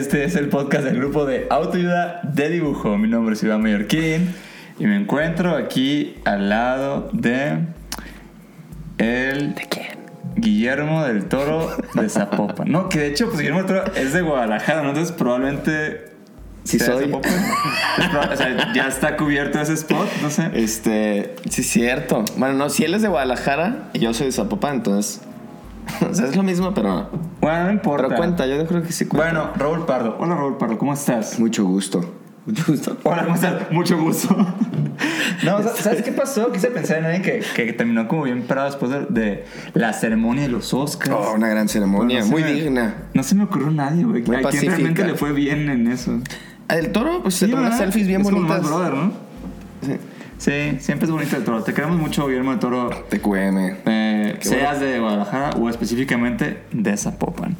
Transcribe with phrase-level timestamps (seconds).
[0.00, 2.96] Este es el podcast del grupo de autoayuda de dibujo.
[2.96, 4.34] Mi nombre es Iván Mallorquín
[4.78, 7.58] y me encuentro aquí al lado de
[8.96, 9.98] el ¿De quién?
[10.36, 12.72] Guillermo del Toro de Zapopan.
[12.72, 14.88] No, que de hecho, pues Guillermo del Toro es de Guadalajara, ¿no?
[14.88, 16.08] Entonces probablemente
[16.64, 17.10] Sí sea de soy.
[17.10, 18.32] Zapopan.
[18.32, 20.50] O sea, ya está cubierto ese spot, no sé.
[20.54, 22.24] Este, sí, cierto.
[22.38, 25.20] Bueno, no, si él es de Guadalajara y yo soy de Zapopan, entonces.
[26.10, 27.10] O sea, es lo mismo, pero.
[27.40, 28.06] Bueno, no importa.
[28.08, 29.32] Pero cuenta, yo creo que sí cuenta.
[29.32, 30.16] Bueno, Raúl Pardo.
[30.18, 31.38] Hola, Raúl Pardo, ¿cómo estás?
[31.38, 32.14] Mucho gusto.
[32.46, 32.96] Mucho gusto.
[33.04, 33.70] Hola, ¿cómo estás?
[33.70, 34.34] Mucho gusto.
[35.44, 36.52] No, ¿sabes qué pasó?
[36.52, 40.42] Quise pensar en alguien que, que terminó como bien parado después de, de la ceremonia
[40.42, 41.10] de los Oscars.
[41.18, 42.94] Oh, una gran ceremonia, No se muy me- digna.
[43.14, 44.22] No se me ocurrió nadie, güey.
[44.22, 46.18] Muy ¿A quién realmente le fue bien en eso?
[46.68, 47.86] El toro, pues se Sí, tomó unas ¿verdad?
[47.92, 48.60] selfies bien es como bonitas.
[48.62, 49.12] más brother, ¿no?
[49.80, 49.92] Sí.
[50.40, 51.62] Sí, siempre es bonito el toro.
[51.62, 52.88] Te queremos mucho, Guillermo del Toro.
[53.10, 53.58] TQM.
[53.84, 57.56] Eh, seas de Guadalajara o específicamente de Zapopan.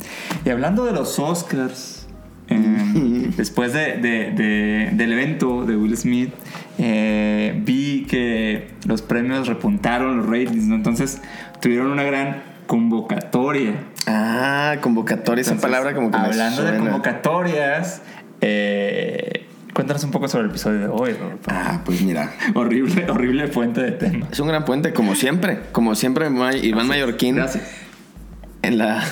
[0.46, 2.06] Y hablando de los Oscars,
[2.48, 6.32] eh, después de, de- de- del evento de Will Smith,
[6.78, 10.74] eh, vi que los premios repuntaron los ratings, ¿no?
[10.76, 11.20] Entonces
[11.60, 13.74] tuvieron una gran convocatoria.
[14.06, 16.82] Ah, convocatoria, esa palabra como que me Hablando de suena.
[16.84, 18.00] convocatorias,
[18.40, 19.46] eh,
[19.80, 21.16] cuéntanos un poco sobre el episodio de hoy.
[21.46, 22.34] Ah, pues mira.
[22.54, 24.30] Horrible, horrible fuente de temas.
[24.30, 25.60] Es un gran puente, como siempre.
[25.72, 27.36] Como siempre, Iván Mallorquín.
[27.36, 27.64] Gracias.
[28.60, 29.02] en la,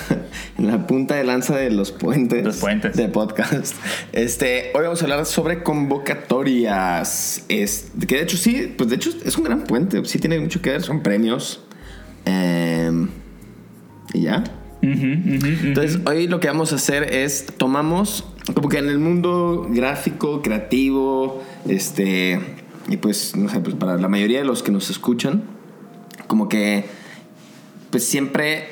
[0.59, 2.45] en la punta de lanza de los puentes.
[2.45, 2.95] Los puentes.
[2.95, 3.75] De podcast.
[4.13, 7.45] Este, hoy vamos a hablar sobre convocatorias.
[7.49, 10.05] Es, que de hecho sí, pues de hecho es un gran puente.
[10.05, 11.63] Sí tiene mucho que ver, son premios.
[12.25, 13.09] Em,
[14.13, 14.43] y ya.
[14.81, 20.41] Entonces, hoy lo que vamos a hacer es tomamos como que en el mundo gráfico,
[20.41, 22.39] creativo, este,
[22.87, 25.43] y pues, no sé, pues para la mayoría de los que nos escuchan,
[26.27, 26.85] como que,
[27.91, 28.67] pues siempre,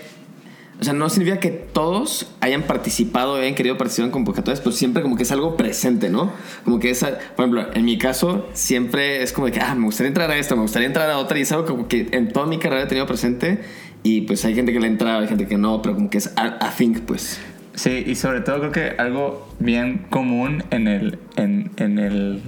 [0.79, 5.01] o sea, no significa que todos hayan participado, hayan querido participar en convocatorias, pero siempre
[5.01, 6.31] como que es algo presente, ¿no?
[6.63, 9.85] Como que esa, por ejemplo, en mi caso, siempre es como de que, ah, me
[9.85, 12.31] gustaría entrar a esto, me gustaría entrar a otra, y es algo como que en
[12.31, 13.61] toda mi carrera he tenido presente,
[14.07, 16.31] y pues hay gente que le entra, hay gente que no, pero como que es
[16.35, 17.39] a, a think, pues.
[17.75, 22.41] Sí, y sobre todo creo que algo bien común en el, en, en el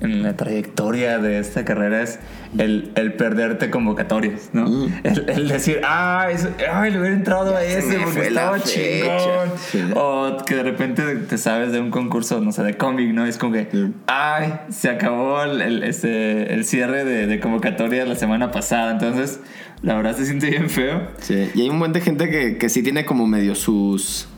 [0.00, 2.18] en la trayectoria de esta carrera es
[2.58, 4.66] el, el perderte convocatorias, ¿no?
[4.68, 4.92] Mm.
[5.04, 8.68] El, el decir, ah, eso- ay, le hubiera entrado a se ese porque estaba fecha".
[8.68, 9.58] chingón.
[9.70, 9.80] Sí.
[9.94, 13.24] O que de repente te sabes de un concurso, no sé, de cómic, ¿no?
[13.26, 13.92] Es como que, Sí.
[14.08, 18.90] ay, se acabó el, el- este, el cierre de, de convocatoria la semana pasada.
[18.90, 19.38] Entonces,
[19.82, 21.08] la verdad se siente bien feo.
[21.20, 24.28] Sí, y hay un buen de gente que, que sí tiene como medio sus.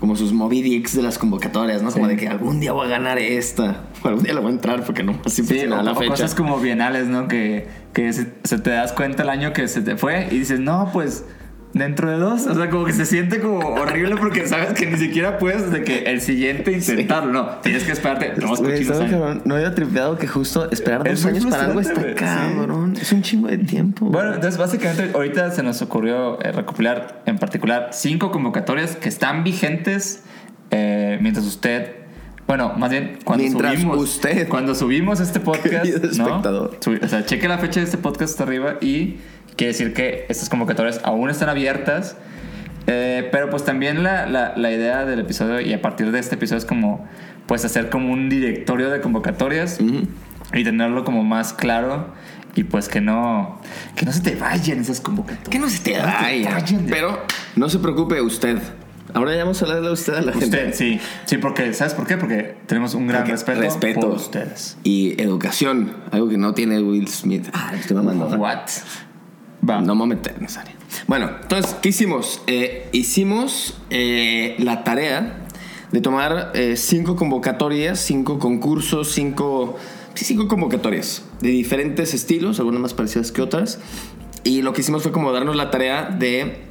[0.00, 1.90] Como sus Moby Dicks de las convocatorias, ¿no?
[1.90, 3.84] Como de que algún día voy a ganar esta.
[4.02, 6.10] O algún día le voy a entrar porque no siempre Sí, o, la o fecha.
[6.10, 7.28] cosas como bienales, ¿no?
[7.28, 10.60] Que, que se, se te das cuenta el año que se te fue y dices,
[10.60, 11.24] no, pues
[11.76, 12.46] dentro de dos.
[12.46, 15.82] O sea, como que se siente como horrible porque sabes que ni siquiera puedes de
[15.82, 17.32] que el siguiente intentarlo.
[17.32, 19.44] No, tienes que esperarte dos cochinos ¿sabes, años.
[19.44, 22.14] No había tripeado que justo esperar Es dos muy años para algo está sí.
[22.14, 22.94] cabrón.
[23.00, 24.06] Es un chingo de tiempo.
[24.06, 29.44] Bueno, entonces básicamente ahorita se nos ocurrió eh, recopilar en particular cinco convocatorias que están
[29.44, 30.22] vigentes
[30.70, 32.05] eh, mientras usted,
[32.46, 36.26] bueno, más bien cuando Mientras subimos, usted, cuando subimos este podcast, ¿no?
[36.26, 36.78] espectador.
[37.02, 39.16] O sea, cheque la fecha de este podcast hasta arriba y
[39.56, 42.16] quiere decir que estas convocatorias aún están abiertas.
[42.88, 46.36] Eh, pero pues también la, la, la idea del episodio y a partir de este
[46.36, 47.04] episodio es como
[47.46, 50.06] pues hacer como un directorio de convocatorias Ujú.
[50.54, 52.12] y tenerlo como más claro
[52.54, 53.60] y pues que no
[53.96, 55.48] que no se te vayan esas convocatorias.
[55.48, 57.22] Que no se te No vayan Pero
[57.56, 58.58] no se preocupe usted.
[59.16, 60.44] Ahora ya vamos a hablarle a usted a la gente.
[60.44, 61.00] Usted, sí.
[61.24, 62.18] Sí, porque ¿sabes por qué?
[62.18, 64.00] Porque tenemos un gran Porque respeto, respeto.
[64.00, 64.76] por ustedes.
[64.84, 67.48] Y educación, algo que no tiene Will Smith.
[67.54, 68.28] Ah, estoy mamando.
[68.28, 68.36] ¿no?
[68.36, 68.68] What?
[69.68, 69.80] Va.
[69.80, 70.74] No me voy a meter en esa área.
[71.06, 72.42] Bueno, entonces, ¿qué hicimos?
[72.46, 75.46] Eh, hicimos eh, la tarea
[75.92, 79.78] de tomar eh, cinco convocatorias, cinco concursos, cinco,
[80.12, 83.78] sí, cinco convocatorias de diferentes estilos, algunas más parecidas que otras.
[84.44, 86.65] Y lo que hicimos fue como darnos la tarea de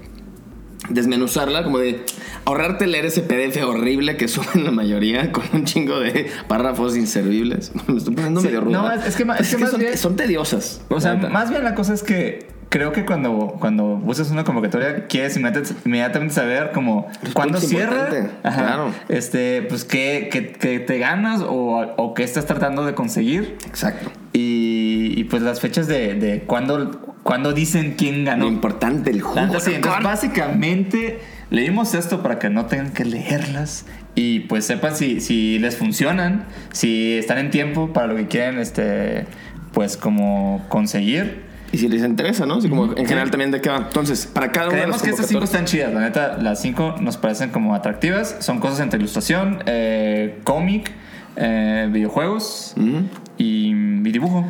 [0.89, 2.03] desmenuzarla, como de
[2.45, 7.71] ahorrarte leer ese PDF horrible que suben la mayoría con un chingo de párrafos inservibles.
[7.87, 8.71] Me estoy poniendo Sí, medio rudo.
[8.83, 10.81] no, es- que ma- es que más son, bien- son tediosas.
[10.89, 15.07] O sea, más bien la cosa es que, creo que cuando, cuando buscas una convocatoria,
[15.07, 18.09] quieres inmediatamente, saber como cuándo cierra,
[18.43, 18.91] ajá, claro.
[19.09, 23.57] este, pues qué, qué- qué te ganas o, o qué estás tratando de conseguir.
[23.67, 24.11] Exacto.
[24.33, 28.47] Y, y, pues las fechas de, de cuándo, cuándo dicen quién Lo ganó.
[28.47, 29.41] importante, el sí, ¿no?
[29.41, 31.19] entonces básicamente
[31.49, 36.45] leímos esto para que no tengan que leerlas y pues sepan si, si les funcionan,
[36.71, 39.25] si están en tiempo para lo que quieren, este,
[39.73, 41.43] pues como conseguir.
[41.71, 42.55] Y si les interesa, ¿no?
[42.59, 43.05] Así como en Sí.
[43.07, 43.77] general también de qué va.
[43.77, 46.95] Entonces, para cada una de las que estas cinco están chidas, la neta, las cinco
[47.01, 50.91] nos parecen como atractivas, son cosas entre ilustración, eh, cómic,
[51.37, 53.07] eh, videojuegos Ujú.
[53.39, 54.45] y, y dibujo.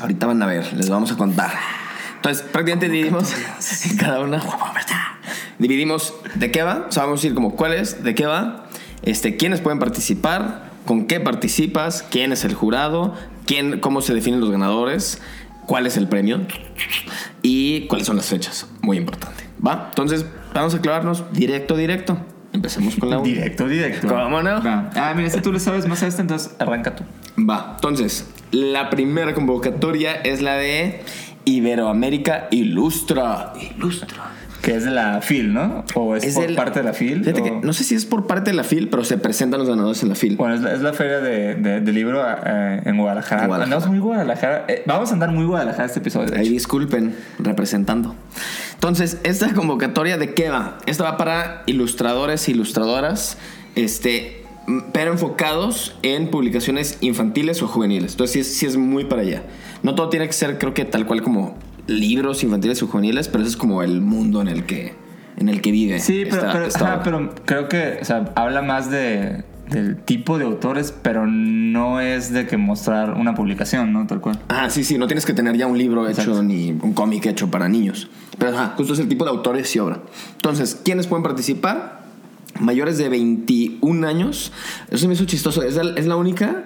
[0.00, 1.50] Ahorita van a ver, les vamos a contar.
[2.24, 3.34] Entonces, prácticamente dividimos
[3.84, 4.42] en cada una.
[5.58, 6.86] Dividimos de qué va.
[6.88, 8.64] O sea, vamos a decir como cuál es, de qué va,
[9.02, 14.40] este, quiénes pueden participar, con qué participas, quién es el jurado, quién, cómo se definen
[14.40, 15.20] los ganadores,
[15.66, 16.40] cuál es el premio
[17.42, 18.68] y cuáles son las fechas.
[18.80, 19.44] Muy importante.
[19.64, 19.88] ¿Va?
[19.90, 20.24] Entonces,
[20.54, 22.16] vamos a clavarnos directo, directo.
[22.54, 23.26] Empecemos con la uno.
[23.26, 24.08] Directo, directo.
[24.08, 24.62] ¿Cómo no?
[24.62, 24.90] Va.
[24.94, 27.04] Ah, mira, este tú le sabes más a este, entonces arranca tú.
[27.38, 31.02] Va, entonces, la primera convocatoria es la de
[31.44, 33.52] Iberoamérica Ilustra.
[33.76, 34.08] Ilustra.
[34.62, 35.84] Que es de la FIL, ¿no?
[35.94, 37.20] O es, por parte de la FIL.
[37.22, 39.60] Fíjate o- que no sé si es por parte de la FIL, pero se presentan
[39.60, 40.36] los ganadores en la FIL.
[40.36, 43.46] Bueno, es la, es la feria de, de- libro eh, en Guadalajara.
[43.46, 43.64] Guadalajara.
[43.76, 44.64] Andamos muy Guadalajara.
[44.68, 46.34] Eh, vamos a andar muy Guadalajara este episodio.
[46.34, 48.14] Ahí disculpen, representando.
[48.72, 50.78] Entonces, esta convocatoria de qué va?
[50.86, 53.36] Esta va para ilustradores e ilustradoras,
[53.74, 54.43] este,
[54.92, 58.12] pero enfocados en publicaciones infantiles o juveniles.
[58.12, 59.42] Entonces, sí es, sí es muy para allá.
[59.82, 61.56] No todo tiene que ser, creo que tal cual como
[61.86, 64.94] libros infantiles o juveniles, pero ese es como el mundo en el que,
[65.36, 65.98] en el que vive.
[66.00, 67.02] Sí, pero, esta- pero, esta ajá, obra.
[67.02, 72.32] pero creo que o sea, habla más de, del tipo de autores, pero no es
[72.32, 74.06] de que mostrar una publicación, ¿no?
[74.06, 74.38] Tal cual.
[74.48, 77.50] Ah, sí, sí, no tienes que tener ya un libro hecho ni un cómic hecho
[77.50, 78.08] para niños.
[78.38, 80.00] Pero ajá, justo es el tipo de autores y obra.
[80.36, 82.03] Entonces, ¿quiénes pueden participar?
[82.60, 84.52] Mayores de 21 años.
[84.90, 85.62] Eso me hizo chistoso.
[85.62, 86.64] Es la, es la única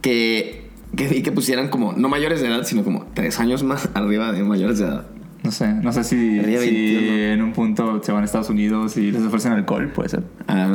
[0.00, 3.88] que, que vi que pusieran como, no mayores de edad, sino como tres años más
[3.94, 5.06] arriba de mayores de edad.
[5.42, 7.16] No sé, no sé si, si 21.
[7.32, 10.22] en un punto se van a Estados Unidos y les ofrecen alcohol, puede ser.
[10.46, 10.68] Ah,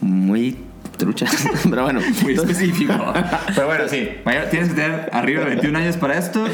[0.00, 0.56] muy
[0.98, 1.26] trucha.
[1.70, 2.92] Pero bueno, Muy específico.
[3.54, 6.44] Pero bueno, sí, mayor- tienes que tener arriba de 21 años para esto.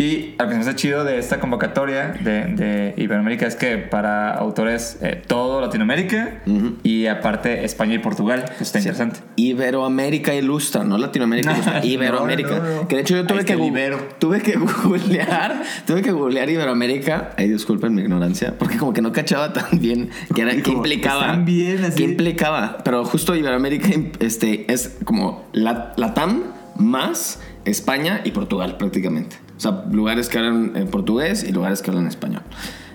[0.00, 3.76] Y lo que se me hace chido de esta convocatoria de, de Iberoamérica es que
[3.76, 6.40] para autores eh, todo Latinoamérica
[6.82, 8.46] y aparte España y Portugal.
[8.58, 9.20] Está interesante.
[9.36, 12.48] Iberoamérica Ilustra, no Latinoamérica Ilustra, Iberoamérica.
[12.48, 12.88] No, no, no.
[12.88, 17.34] Que de hecho yo tuve que, está tuve que googlear, tuve que googlear Iberoamérica.
[17.36, 21.36] Ay, disculpen mi ignorancia, porque como que no cachaba tan bien era, Y qué implicaba.
[21.36, 21.98] bien así.
[21.98, 22.78] ¿Qué implicaba?
[22.84, 26.44] Pero justo Iberoamérica este, es como la, Latam
[26.76, 29.36] más España y Portugal prácticamente.
[29.60, 32.40] O sea, lugares que hablan en portugués y lugares que hablan español.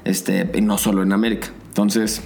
[0.03, 1.49] Este, y no solo en América.
[1.67, 2.23] Entonces,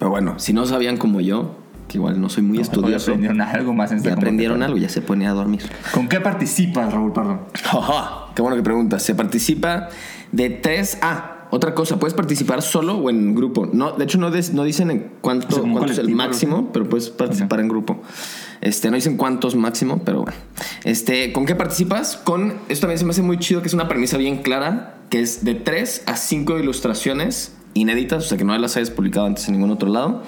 [0.00, 1.54] pero bueno, si no sabían como yo,
[1.86, 3.12] que igual no soy muy estudioso.
[3.12, 5.62] aprendieron algo más en Ya aprendieron algo, ya se ponía a dormir.
[5.94, 7.42] ¿Con qué participas, Raúl Perdón?
[8.34, 9.04] Qué bueno que preguntas.
[9.04, 9.90] Se participa
[10.32, 11.37] de tres a.
[11.50, 13.68] Otra cosa, puedes participar solo o en grupo.
[13.72, 16.10] No, de hecho, no, des- no dicen en cuánto, O sea, como cuánto es el
[16.14, 18.00] máximo, pero puedes participar en grupo.
[18.60, 20.36] Este, no dicen cuántos máximo, pero bueno.
[20.84, 22.16] Este, ¿Con qué participas?
[22.16, 22.54] Con.
[22.68, 25.44] Esto también se me hace muy chido, que es una premisa bien clara, que es
[25.44, 29.54] de tres a cinco ilustraciones inéditas, o sea que no las hayas publicado antes en
[29.54, 30.22] ningún otro lado.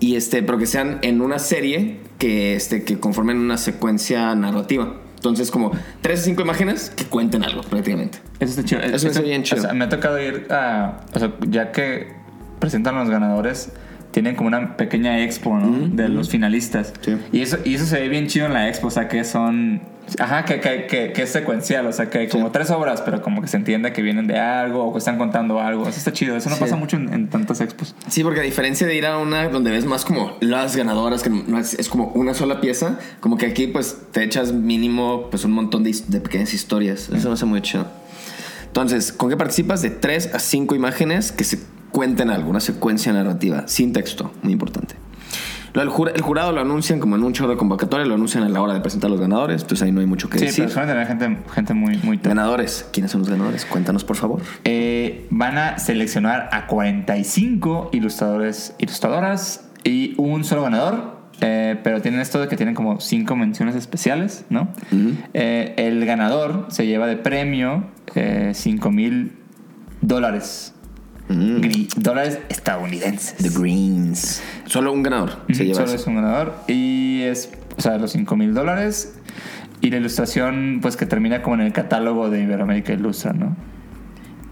[0.00, 4.94] Y este, pero que sean en una serie que, este, que conformen una secuencia narrativa.
[5.24, 8.18] Entonces, como tres o cinco imágenes que cuenten algo, prácticamente.
[8.40, 8.82] Eso está chido.
[8.82, 9.62] Eso está bien chido.
[9.62, 11.00] o sea, me ha tocado ir a.
[11.14, 12.12] O sea, ya que
[12.58, 13.72] presentan a los ganadores,
[14.10, 15.88] tienen como una pequeña expo, ¿no?
[15.88, 16.92] De los finalistas.
[17.00, 17.16] Sí.
[17.32, 19.80] Y, eso, y eso se ve bien chido en la expo, o sea, que son.
[20.18, 23.22] Ajá, que, que, que, que es secuencial, o sea, que hay como tres obras, pero
[23.22, 25.82] como que se entiende que vienen de algo o que están contando algo.
[25.88, 26.36] Eso está chido.
[26.36, 26.60] Eso no Sí.
[26.62, 27.94] pasa mucho en, en tantas expos.
[28.08, 31.30] Sí, porque a diferencia de ir a una donde ves más como las ganadoras, que
[31.30, 35.44] no es, es como una sola pieza, como que aquí pues te echas mínimo pues
[35.44, 37.08] un montón de, de pequeñas historias.
[37.08, 37.86] Eso me hace muy chido.
[38.66, 39.82] Entonces, ¿con qué participas?
[39.82, 41.58] De tres a cinco imágenes que se
[41.92, 44.96] cuenten algo, una secuencia narrativa, sin texto, muy importante.
[45.74, 48.44] Lo del jura- el jurado lo anuncian como en un show de convocatoria, lo anuncian
[48.44, 50.46] a la hora de presentar a los ganadores, entonces ahí no hay mucho que Sí,
[50.46, 50.64] decir.
[50.64, 52.28] pero suelen tener gente, gente muy, muy top.
[52.28, 53.64] Ganadores, ¿quiénes son los ganadores?
[53.66, 54.40] Cuéntanos, por favor.
[54.64, 61.12] Eh, van a seleccionar a 45 ilustradores, ilustradoras y un solo ganador.
[61.40, 64.68] eh, pero tienen esto de que tienen como cinco menciones especiales, ¿no?
[65.34, 67.86] Eh, el ganador se lleva de premio
[68.52, 69.32] 5 mil
[70.00, 70.73] dólares.
[71.28, 71.60] Mm.
[71.96, 73.36] Dólares estadounidenses.
[73.36, 74.42] The Greens.
[74.66, 75.96] Solo un ganador se Ujú, lleva Solo eso.
[75.96, 76.54] es un ganador.
[76.68, 79.14] Y es, o sea, los 5 mil dólares.
[79.80, 83.56] Y la ilustración, pues que termina como en el catálogo de Iberoamérica Ilustra, ¿no?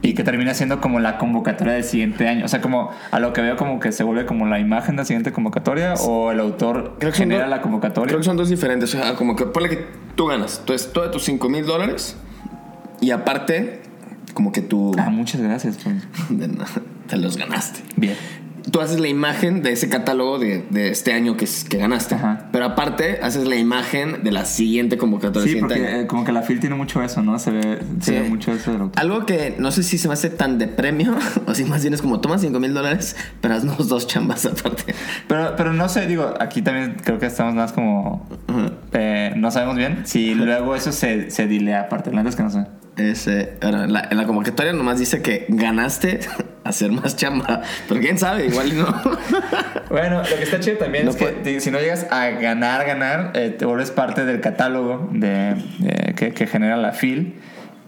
[0.04, 2.44] y que termina siendo como la convocatoria del siguiente año.
[2.44, 5.02] O sea, como a lo que veo como que se vuelve como la imagen de
[5.02, 8.08] la siguiente convocatoria o el autor Creo que genera dos- la convocatoria.
[8.08, 8.92] Creo que son dos diferentes.
[8.92, 9.86] O sea, como que ponle que
[10.16, 10.58] tú ganas.
[10.58, 12.16] Entonces, todos tus 5 mil dólares.
[13.00, 13.80] Y aparte,
[14.34, 14.92] como que tú.
[14.98, 15.78] Ah, muchas gracias.
[15.82, 15.96] pues.
[16.30, 16.66] de nada,
[17.08, 17.80] te los ganaste.
[17.96, 18.14] Bien.
[18.70, 22.14] Tú haces la imagen de ese catálogo de, de este año que, que ganaste.
[22.14, 22.46] Ajá.
[22.52, 25.52] Pero aparte, haces la imagen de la siguiente convocatoria.
[25.52, 26.02] Sí, porque año.
[26.02, 27.40] eh, como que la FIL tiene mucho eso, ¿no?
[27.40, 28.20] Se ve, se Sí.
[28.20, 29.00] ve mucho eso del autor.
[29.02, 31.92] Algo que no sé si se me hace tan de premio, o si más bien
[31.92, 34.94] es como toma 5 mil dólares, pero haznos dos chambas aparte.
[35.26, 38.28] Pero, pero no sé, digo, aquí también creo que estamos más como...
[38.92, 42.10] eh, no sabemos bien si luego eso se, se dilea aparte.
[42.10, 42.64] La neta es que no sé.
[42.96, 46.20] Ese, bueno, en, la, en la convocatoria nomás dice que ganaste
[46.64, 47.62] hacer más chamba.
[47.88, 48.86] Pero quién sabe, igual y no.
[49.88, 52.86] Bueno, lo que está chido también No es que puede- si no llegas a ganar,
[52.86, 55.54] ganar, eh, te vuelves parte del catálogo de,
[56.16, 57.34] que, que genera la FIL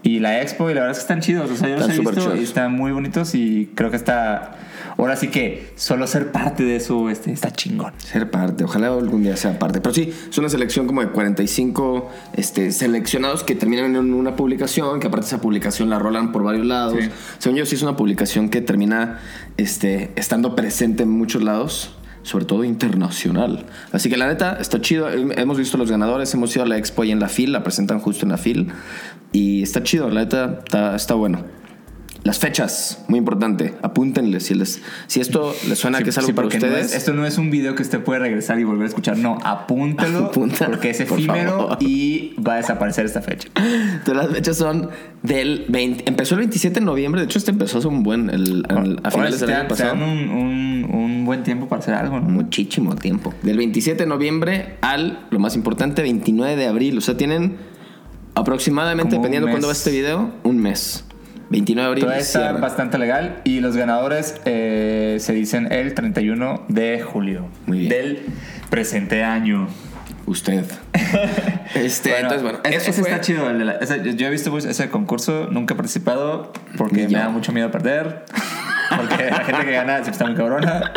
[0.03, 0.69] y la Expo.
[0.69, 1.49] Y la verdad es que están chidos.
[1.49, 2.39] O sea, yo los Están he súper visto chidos.
[2.39, 3.33] y están muy bonitos.
[3.35, 4.51] Y creo que está.
[4.97, 7.93] Ahora sí que solo ser parte de eso este, está chingón.
[7.97, 9.81] Ser parte, ojalá algún día sea parte.
[9.81, 14.99] Pero sí, es una selección como de 45 este, seleccionados que terminan en una publicación,
[14.99, 16.97] que aparte esa publicación la rolan por varios lados.
[16.99, 17.09] Sí.
[17.39, 19.19] Según yo, sí es una publicación que termina
[19.57, 21.95] este, estando presente en muchos lados.
[22.23, 23.67] Sobre todo internacional.
[23.91, 25.07] Así que la neta, está chido.
[25.11, 27.99] Hemos visto los ganadores, hemos ido a la expo y en la FIL, la presentan
[27.99, 28.71] justo en la FIL.
[29.31, 31.43] Y está chido, la neta, está, está bueno.
[32.25, 33.75] Las fechas, muy importante.
[33.83, 36.87] Apúntenle si, les, si esto les suena que es algo Sí, para porque no ustedes.
[36.87, 39.15] es- esto no es un video que usted puede regresar y volver a escuchar.
[39.19, 40.25] No, apúntelo.
[40.25, 43.47] Apúntalo, porque es efímero y va a desaparecer esta fecha.
[43.55, 44.89] Entonces, las fechas son
[45.21, 46.05] del 20.
[46.09, 47.21] Empezó el 27 de noviembre.
[47.21, 48.31] De hecho, este empezó hace un buen.
[48.31, 49.93] el- el- a finales del año pasado.
[49.93, 52.27] un, un- un buen tiempo para hacer algo, ¿no?
[52.27, 53.35] Muchísimo tiempo.
[53.43, 56.97] Del 27 de noviembre al, lo más importante, 29 de abril.
[56.97, 57.57] O sea, tienen
[58.33, 61.04] aproximadamente, Como dependiendo de cuándo va este video, un mes.
[61.49, 62.03] 29 de abril.
[62.03, 62.59] Todavía está cierra.
[62.59, 67.89] bastante legal y los ganadores eh, se dicen el 31 de julio Muy bien.
[67.89, 68.19] del
[68.69, 69.67] presente año.
[70.27, 70.65] Usted.
[71.75, 73.09] este, Bueno, entonces, bueno, eso ese fue.
[73.11, 73.47] está chido.
[73.49, 77.29] el de la- ese- yo- he visto ese concurso, nunca he participado porque me da
[77.29, 78.23] mucho miedo perder.
[78.97, 80.91] Porque la gente que gana siempre está muy cabrona.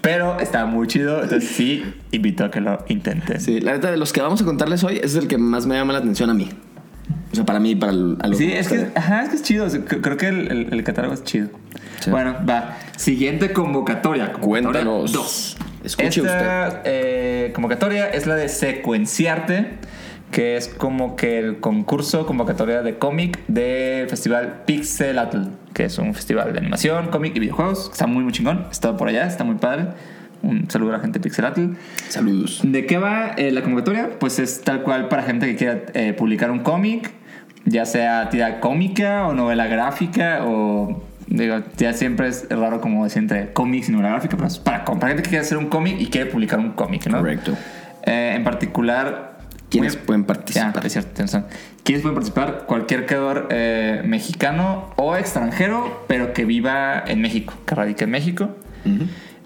[0.00, 1.22] Pero está muy chido.
[1.22, 3.40] Entonces sí, invito a que lo intenten.
[3.40, 5.74] Sí, la neta, de los que vamos a contarles hoy, es el que más me
[5.74, 6.48] llama la atención a mí.
[7.32, 9.42] O sea, para mí, para el, a los Sí, es que, ajá, es que es
[9.42, 9.68] chido.
[9.84, 11.48] Creo que el, el- el catálogo es chido.
[12.00, 12.10] Sí.
[12.10, 12.76] Bueno, va.
[12.96, 14.32] Siguiente convocatoria.
[14.32, 15.12] convocatoria Cuéntanos.
[15.12, 15.56] Dos.
[15.84, 19.66] Escuche Esta eh, convocatoria es la de Secuenciarte,
[20.30, 25.38] que es como que el concurso convocatoria de cómic del festival Pixelatl,
[25.72, 27.90] que es un festival de animación, cómic y videojuegos.
[27.92, 28.66] Está muy, muy chingón.
[28.70, 29.86] Está por allá, está muy padre.
[30.42, 31.64] Un saludo a la gente de Pixelatl.
[32.08, 32.60] Saludos.
[32.64, 34.10] ¿De qué va eh, la convocatoria?
[34.18, 37.10] Pues es tal cual para gente que quiera eh, publicar un cómic,
[37.64, 41.02] ya sea tira cómica o novela gráfica o...
[41.26, 44.84] Digo, ya siempre es raro como decir entre cómics y novela gráfica, pero es para,
[44.84, 47.18] para gente que quiere hacer un cómic y quiere publicar un cómic, ¿no?
[47.18, 47.56] Correcto.
[48.04, 49.38] Eh, en particular...
[49.68, 50.74] ¿Quiénes muy- pueden participar?
[50.74, 51.22] Ya, es cierto.
[51.84, 52.64] ¿Quiénes pueden participar?
[52.66, 58.56] Cualquier creador eh, mexicano o extranjero, pero que viva en México, que radique en México.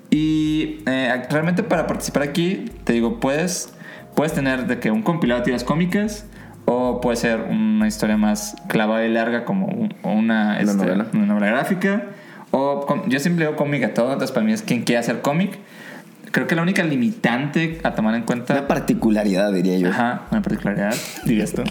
[0.09, 3.75] Y eh, realmente para participar aquí, te digo, puedes,
[4.15, 6.27] puedes tener de que un compilado de tiras cómicas
[6.67, 11.07] o puede ser una historia más clavada y larga como un- una, este, novela.
[11.13, 12.05] una novela gráfica.
[12.51, 15.59] O yo siempre digo cómic a todo, entonces para mí es quien quiera hacer cómic.
[16.31, 18.55] Creo que la única limitante a tomar en cuenta...
[18.55, 19.89] Una particularidad, diría yo.
[19.91, 20.95] Ajá, una particularidad,
[21.25, 21.63] dirías tú.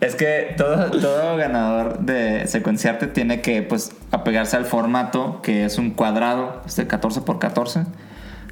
[0.00, 5.78] es que todo, todo ganador de secuenciarte tiene que pues apegarse al formato que es
[5.78, 7.84] un cuadrado, este 14 por 14.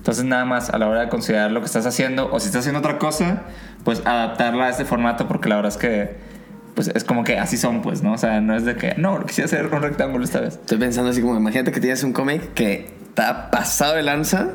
[0.00, 2.60] Entonces nada más a la hora de considerar lo que estás haciendo o si estás
[2.60, 3.42] haciendo otra cosa,
[3.84, 6.16] pues adaptarla a este formato porque la verdad es que
[6.74, 8.14] pues es como que así son pues, ¿no?
[8.14, 10.54] O sea, no es de que no, quisiera hacer un rectángulo esta vez.
[10.54, 14.52] Estoy pensando así como, imagínate que tienes un cómic que está pasado de lanza,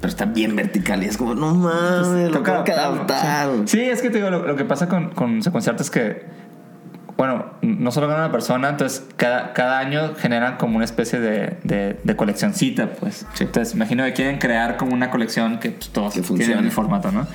[0.00, 3.50] pero está bien vertical y es como, no mames, lo tengo que adaptarlo, adaptar.
[3.66, 6.24] Sí, Sí, es que te digo, lo, lo que pasa con, con secuenciarte es que,
[7.18, 11.58] bueno, no solo gana una persona, entonces cada, cada año generan como una especie de,
[11.64, 13.26] de, de coleccioncita, pues.
[13.40, 17.10] Entonces, imagino que quieren crear como una colección que pues, todos Que tienen el formato,
[17.12, 17.26] ¿no?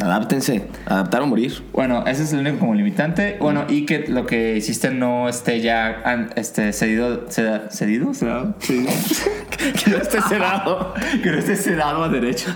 [0.00, 1.64] Adáptense, adaptar o morir.
[1.72, 3.36] Bueno, ese es el único como limitante.
[3.40, 8.90] Bueno, y que lo que hiciste no esté ya este, cedido, ceda- cedido, sedado, cedido.
[9.84, 10.94] que no esté cerrado.
[11.22, 12.54] que no esté sedado a derecho.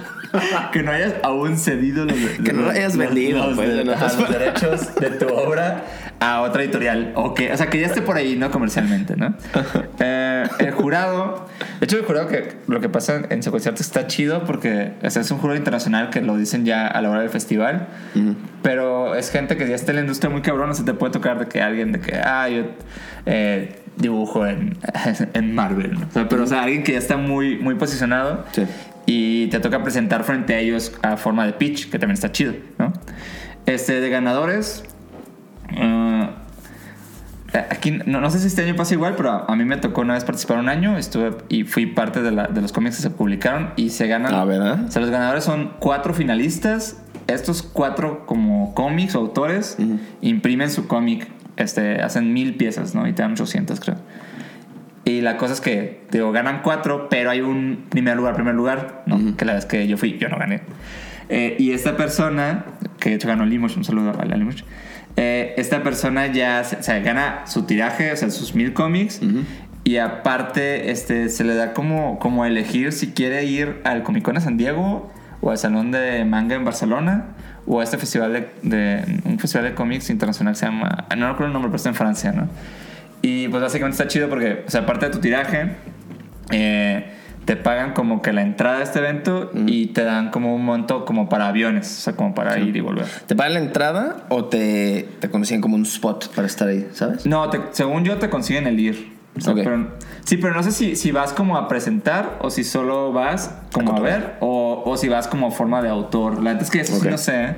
[0.72, 4.28] Que no hayas aún cedido los, Que no lo hayas vendido, los, pues, de- los
[4.30, 5.84] derechos de tu obra
[6.20, 7.12] a otra editorial.
[7.16, 8.50] O, que, o sea, que ya esté por ahí, ¿no?
[8.50, 9.34] Comercialmente, ¿no?
[10.04, 11.46] Eh, el jurado.
[11.78, 15.22] De hecho, el jurado que lo que pasa en Secuenciarte está chido porque o sea,
[15.22, 17.86] es un jurado internacional que lo dicen ya a la hora del festival.
[18.62, 20.70] Pero es gente que ya está en la industria muy cabrón.
[20.70, 22.64] O sea, te puede tocar de que alguien de que, ah, yo
[23.26, 24.76] eh, dibujo en,
[25.34, 25.92] en Marvel.
[25.94, 26.06] ¿no?
[26.08, 28.44] O sea, pero, o sea, alguien que ya está muy, muy posicionado.
[28.52, 28.64] Sí.
[29.14, 32.54] Y te toca presentar frente a ellos a forma de pitch, que también está chido,
[32.78, 32.92] ¿no?
[33.66, 34.84] Este, de ganadores.
[35.76, 36.30] ah,
[37.70, 40.00] Aquí, no, no sé si este año pasa igual, pero a, a mí me tocó
[40.00, 43.02] una vez participar un año, estuve y fui parte de, la- de los cómics que
[43.02, 44.32] se publicaron y se ganan.
[44.34, 44.86] Ah, ¿verdad?
[44.86, 46.96] O sea, los ganadores son cuatro finalistas.
[47.26, 49.76] Estos cuatro como cómics o autores
[50.22, 53.06] imprimen su cómic, este, hacen mil piezas, ¿no?
[53.06, 53.96] Y te dan 800, creo.
[55.04, 59.02] Y la cosa es que, digo, ganan cuatro, pero hay un primer lugar, primer lugar,
[59.06, 59.36] ¿no?
[59.36, 60.60] Que la vez que yo fui, yo no gané.
[61.28, 62.64] Eh, y esta persona,
[63.00, 64.62] que de hecho ganó Limosh, un saludo a la Limosh.
[65.16, 69.20] eh, esta persona ya se, o sea, gana su tiraje, o sea, sus mil cómics.
[69.84, 74.36] Y aparte, este, se le da como, como elegir si quiere ir al Comic Con
[74.36, 77.24] de San Diego o al Salón de Manga en Barcelona
[77.66, 81.26] o a este festival de, de- un festival de cómics internacional que se llama, no
[81.28, 82.48] recuerdo el nombre, pero está en Francia, ¿no?
[83.22, 85.76] Y pues básicamente está chido porque, o sea, aparte de tu tiraje,
[86.50, 87.06] eh,
[87.44, 91.04] te pagan como que la entrada a este evento y te dan como un monto
[91.04, 93.06] como para aviones, o sea, como para ir y volver.
[93.26, 97.26] ¿Te pagan la entrada o te, te conocían como un spot para estar ahí, sabes?
[97.26, 99.12] No, te- según yo te consiguen el ir.
[99.36, 99.60] O sea, Ok.
[99.64, 99.88] pero-
[100.24, 103.96] sí, pero no sé si, si vas como a presentar o si solo vas como
[103.96, 106.42] a, ver o, o si vas como forma de autor.
[106.42, 107.54] La neta es que eso sí no sé.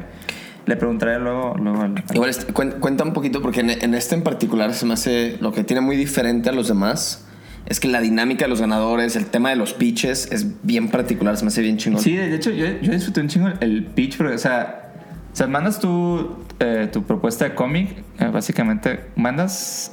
[0.66, 4.14] Le preguntaré luego, luego al- al- Igual, cuen- cuenta un poquito, porque en, en este
[4.14, 7.26] en particular se me hace lo que tiene muy diferente a los demás.
[7.66, 11.36] Es que la dinámica de los ganadores, el tema de los pitches es bien particular,
[11.36, 12.00] se me hace bien chingón.
[12.02, 14.92] Sí, de hecho, yo, yo disfruté un chingo el, pitch, porque, o sea,
[15.32, 19.92] o sea mandas tu, eh, tu propuesta de cómic, eh, básicamente, mandas.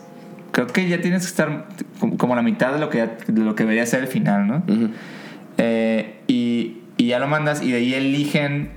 [0.51, 1.67] Creo que ya tienes que estar
[2.17, 4.57] como, la mitad de lo que, ya- de lo que debería ser el final, ¿no?
[4.67, 4.89] Ujú.
[5.57, 8.69] Eh, y, y ya lo mandas y de ahí eligen,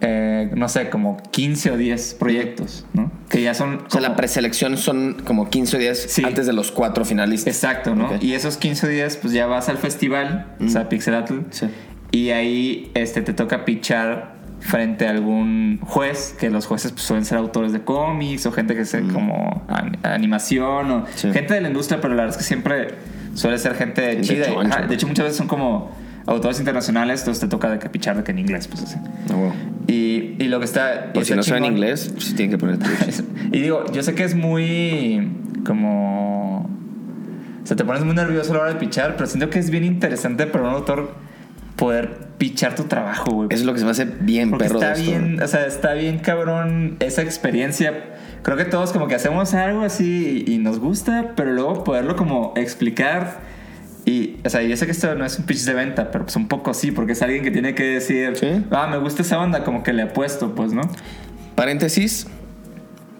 [0.00, 3.10] eh, no sé, como 15 o 10 proyectos, ¿no?
[3.28, 3.82] Que ya son.
[3.86, 6.22] O sea, la como- preselección son como 15 días Sí.
[6.24, 7.54] antes de los cuatro finalistas.
[7.54, 8.10] Exacto, ¿no?
[8.20, 11.40] Y esos 15 días, pues ya vas al festival, o sea, Pixelatl.
[11.50, 11.66] Sí.
[12.12, 17.24] Y ahí este, te toca pichar frente a algún juez, que los jueces pues, suelen
[17.24, 21.32] ser autores de cómics o gente que se como an- animación o Sí.
[21.32, 22.88] gente de la industria, pero la verdad es que siempre
[23.34, 24.86] suele ser gente Gente chida.
[24.86, 25.92] de hecho, muchas veces son como
[26.26, 28.96] autores internacionales, entonces te toca de que pichar de que en inglés, pues así.
[29.30, 29.54] Ah, bueno.
[29.86, 31.12] Y, y lo que está...
[31.12, 32.78] Por si está no saben inglés, pues tienen que poner
[33.52, 35.30] y digo, yo sé que es muy
[35.66, 36.70] como...
[37.62, 39.70] O sea, te pones muy nervioso a la hora de pichar, pero siento que es
[39.70, 41.14] bien interesante para un autor
[41.76, 43.48] poder pichar tu trabajo, güey.
[43.50, 45.10] Eso es lo que se me hace bien Porque perro está de esto.
[45.10, 47.92] bien, o sea, está bien cabrón esa experiencia.
[48.42, 52.16] Creo que todos como que hacemos algo así y, y nos gusta, pero luego poderlo
[52.16, 53.40] como explicar.
[54.06, 56.36] Y, o sea, yo sé que esto no es un pitch de venta, pero pues
[56.36, 58.64] un poco sí, porque es alguien que tiene que decir, Sí.
[58.70, 60.82] ah, me gusta esa onda, como que le apuesto, pues, ¿no?
[61.54, 62.26] Paréntesis.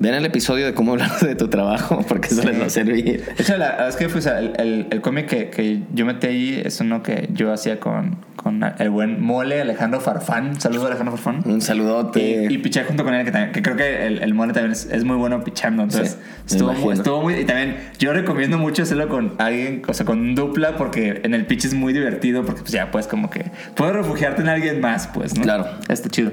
[0.01, 2.49] Ven el episodio de cómo hablar de tu trabajo, porque eso Sí.
[2.49, 3.23] les va a servir.
[3.37, 6.63] De hecho, la es que pues, el, el, el cómic que, que yo metí ahí
[6.65, 10.59] es uno que yo hacía con, con el buen mole Alejandro Farfán.
[10.59, 11.43] Saludo Alejandro Farfán.
[11.45, 12.47] Un saludote.
[12.49, 14.73] Y, y piché junto con él, que, también- que creo que el, el mole también
[14.73, 15.83] es, es muy bueno pichando.
[15.83, 17.35] Entonces, Sí, estuvo, muy, estuvo muy.
[17.35, 21.35] Y también yo recomiendo mucho hacerlo con alguien, o sea, con un dupla, porque en
[21.35, 23.45] el pitch es muy divertido, porque pues ya puedes como que.
[23.75, 25.43] Puedes refugiarte en alguien más, pues, ¿no?
[25.43, 25.67] Claro.
[25.91, 26.33] Está chido.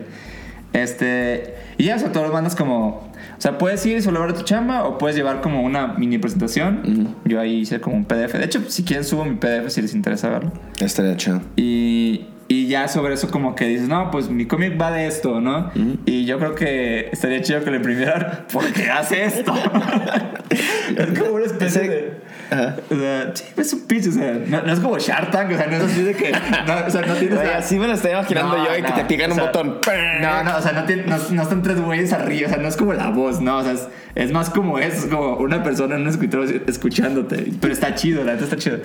[0.74, 1.56] Este.
[1.78, 3.08] Y ya, o sea, todos los mandas como.
[3.38, 6.18] O sea, puedes ir y solo ver tu chamba o puedes llevar como una mini
[6.18, 7.16] presentación.
[7.26, 8.34] Yo ahí hice como un PDF.
[8.34, 10.52] De hecho, si quieren, subo mi PDF si les interesa verlo.
[10.80, 11.42] Estaría chido.
[11.56, 15.42] Y, y ya sobre eso como que dices, no, pues mi cómic va de esto,
[15.42, 15.72] ¿no?
[16.06, 19.54] Y yo creo que estaría chido que lo imprimieran porque hace esto.
[20.98, 22.14] es como una especie de...
[22.50, 22.76] Ajá.
[22.90, 25.58] O sea, sí, es un pitch, o sea, no, no es como Shark Tank, o
[25.58, 26.32] sea, no es así de que...
[26.32, 27.36] No, o sea, no tienes...
[27.40, 29.46] Güey, así me lo estoy imaginando No, yo y que te pican o un sea,
[29.48, 29.80] botón.
[30.22, 32.68] No, no, o sea, no, tiene- no, no están tres güeyes arriba, o sea, no
[32.68, 35.62] es como la voz, no, o sea, es, es más como eso, es como una
[35.64, 38.78] persona en un escritorio escuchándote, pero está chido, la neta está chido.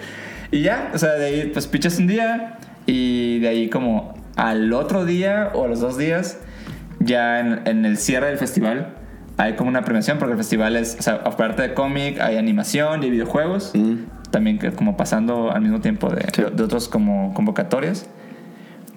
[0.50, 4.72] Y ya, o sea, de ahí pues pichas un día y de ahí como al
[4.72, 6.38] otro día o a los dos días,
[6.98, 8.88] ya en, en el cierre del festival,
[9.42, 13.02] hay como una premiación porque el festival es, o sea, aparte de cómic, hay animación
[13.02, 13.72] y videojuegos,
[14.30, 16.42] también que como pasando al mismo tiempo de, Sí.
[16.54, 18.08] de otros como convocatorias.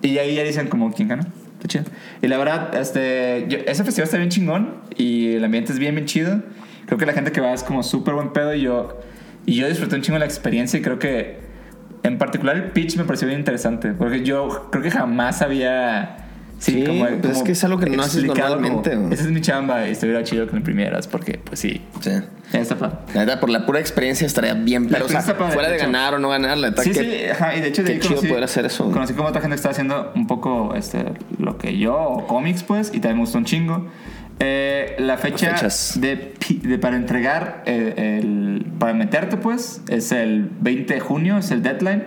[0.01, 1.23] Y ahí ya dicen como quién ganó.
[1.55, 1.83] Está chido.
[2.21, 5.95] Y la verdad, este, yo- ese festival está bien chingón y el ambiente es bien,
[5.95, 6.41] bien chido.
[6.85, 8.99] Creo que la gente que va es como súper buen pedo y yo,
[9.45, 11.39] y yo disfruté un chingo la experiencia y creo que
[12.03, 16.17] en particular el pitch me pareció bien interesante porque yo creo que jamás había
[16.59, 16.83] Sí,
[17.21, 19.13] pues es que es algo que no haces como, normalmente, güey.
[19.13, 21.81] Esa es mi chamba y estuviera chido que lo imprimieras porque, pues sí.
[21.99, 22.11] Sí.
[22.53, 22.97] Está padre.
[23.13, 26.13] La neta, por la pura experiencia estaría bien, pero o sea, fuera de de ganar
[26.13, 28.15] o no ganar, la neta Sí, que sí, ajá, y de hecho de qué chido
[28.15, 28.89] conocí, poder hacer eso.
[28.91, 31.03] Conocí como otra gente que está haciendo un poco este,
[31.39, 33.87] lo que yo, o cómics, pues, y también me gustó un chingo.
[34.39, 35.55] Eh, la fecha
[35.95, 41.51] de, de- para entregar, eh, el, para meterte, pues, es el 20 de junio, es
[41.51, 42.03] el deadline.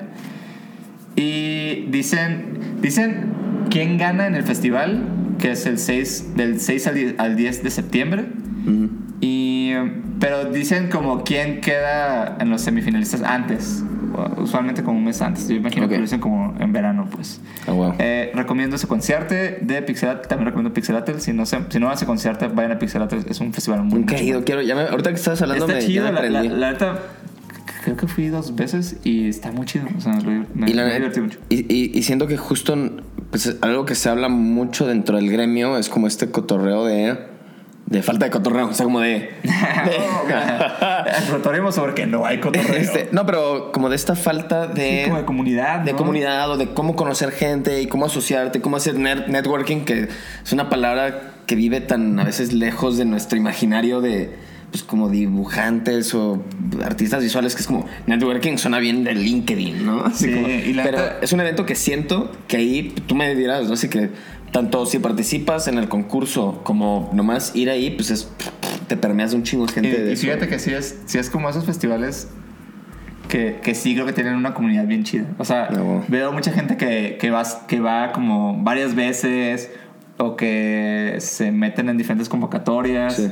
[1.17, 3.33] Y dicen, dicen
[3.71, 5.03] quién gana en el festival,
[5.39, 8.27] que es el 6, del 6 al 10, al 10 de septiembre.
[8.67, 8.89] Ujú.
[9.21, 13.83] Y, eh, pero dicen como quién queda en los semifinalistas antes.
[14.37, 15.47] Usualmente como un mes antes.
[15.49, 15.91] Yo imagino Ok.
[15.91, 17.41] que lo dicen como en verano, pues.
[17.69, 17.95] Ah, wow.
[17.99, 20.27] Eh, recomiendo Secuenciarte de Pixelatel.
[20.27, 21.21] También recomiendo Pixelatel.
[21.21, 23.25] Si no, se, si no van a Secuenciarte, vayan a Pixelatel.
[23.29, 25.87] Es un festival muy muy ido, quiero, ya me- ahorita que estabas hablando Está me,
[25.87, 26.07] chido.
[26.07, 26.99] ya me La, la, la neta,
[27.85, 29.87] creo que fui dos veces y está muy chido.
[29.97, 31.39] O sea, lo- me, y, la me net- divertí mucho.
[31.49, 32.77] y, y- y siento que justo
[33.31, 37.19] pues, algo que se habla mucho dentro del gremio es como este cotorreo de,
[37.87, 39.31] de falta de cotorreo, o sea, como de...
[41.31, 42.75] Rotoremos sobre que no hay cotorreo.
[42.75, 45.01] Este, no, pero como de esta falta de...
[45.05, 45.81] Sí, como de comunidad.
[45.81, 45.99] de ¿no?
[45.99, 50.09] comunidad o de cómo conocer gente y cómo asociarte, cómo hacer net- networking, que
[50.45, 54.35] es una palabra que vive tan a veces lejos de nuestro imaginario de
[54.71, 56.43] pues como dibujantes o
[56.85, 60.01] artistas visuales que es como networking suena bien de LinkedIn, ¿no?
[60.05, 63.35] Así Sí, como- y la pero es un evento que siento que ahí tú me
[63.35, 63.75] dirás, ¿no?
[63.75, 64.11] Así que
[64.53, 68.31] tanto si participas en el concurso como nomás ir ahí, pues es
[68.89, 69.89] te permeas de un chingo de gente.
[69.89, 70.23] Y, de y eso.
[70.23, 72.29] fíjate que sí es, sí es como esos festivales
[73.29, 75.27] que, que sí creo que tienen una comunidad bien chida.
[75.39, 76.03] O sea, No.
[76.09, 79.71] veo mucha gente que, que, va, que va como varias veces
[80.17, 83.17] o que se meten en diferentes convocatorias.
[83.17, 83.29] Sí.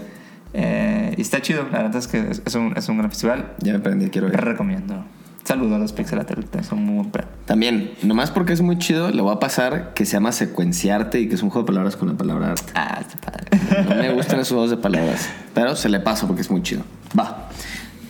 [0.58, 3.52] Eh, y está chido, la verdad es que es, es un, es un gran festival.
[3.58, 4.40] Ya me aprendí, quiero Te ir.
[4.40, 5.04] recomiendo.
[5.44, 7.26] Saludos a los Pixelatel, son muy buen pedo.
[7.44, 11.28] También, nomás porque es muy chido, le voy a pasar que se llama secuenciarte y
[11.28, 12.72] que es un juego de palabras con la palabra arte.
[12.74, 13.84] Ah, está padre.
[13.88, 16.82] No me gustan esos juegos de palabras, pero se le paso porque es muy chido.
[17.16, 17.48] Va.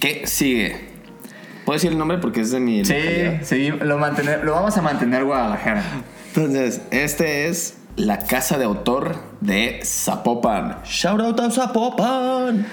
[0.00, 0.76] ¿Qué sigue?
[1.66, 3.40] ¿Puedo decir el nombre porque es de mi Sí, localidad?
[3.42, 5.82] sí, lo, mantener, lo vamos a mantener Guadalajara.
[6.34, 10.76] Entonces, este es la casa de autor de Zapopan.
[10.84, 12.66] Shout out a Zapopan.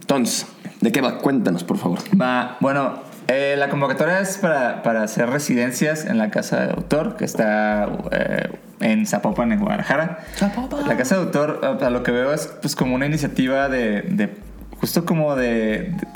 [0.00, 0.46] Entonces,
[0.80, 1.18] ¿de qué va?
[1.18, 1.98] Cuéntanos, por favor.
[2.20, 7.16] Va, bueno, eh, la convocatoria es para, para hacer residencias en la casa de autor
[7.16, 10.18] que está eh, en Zapopan, en Guadalajara.
[10.36, 10.86] Zapopan.
[10.86, 14.36] La casa de autor, a lo que veo, es pues como una iniciativa de, de
[14.80, 16.06] justo como de, de-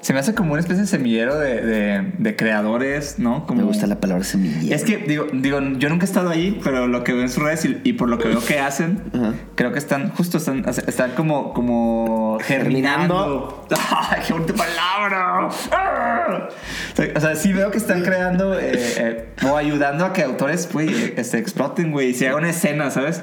[0.00, 3.46] Se me hace como una especie de semillero de, de- de creadores, ¿no?
[3.46, 4.74] Como, Me gusta la palabra semilla.
[4.74, 7.42] Es que, digo, digo, yo nunca he estado ahí, pero lo que veo en sus
[7.42, 9.00] redes y, y por lo que veo que hacen,
[9.54, 13.66] creo que están, justo están, están como, como germinando.
[14.10, 15.48] ¡Ay, qué bonita palabra!
[15.72, 16.48] ¡Ah!
[17.16, 21.14] O sea, sí veo que están creando eh, eh, o ayudando a que autores, güey,
[21.16, 23.22] este, exploten, güey, y se haga una escena, ¿sabes?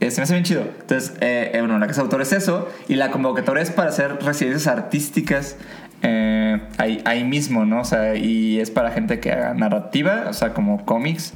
[0.00, 0.62] Eh, se me hace bien chido.
[0.80, 4.18] Entonces, eh, bueno, la casa de autor es eso, y la convocatoria es para hacer
[4.22, 5.56] residencias artísticas
[6.02, 7.80] eh, ahí, ahí mismo, ¿no?
[7.80, 11.34] O sea, y es para gente que haga narrativa, o sea, como cómics,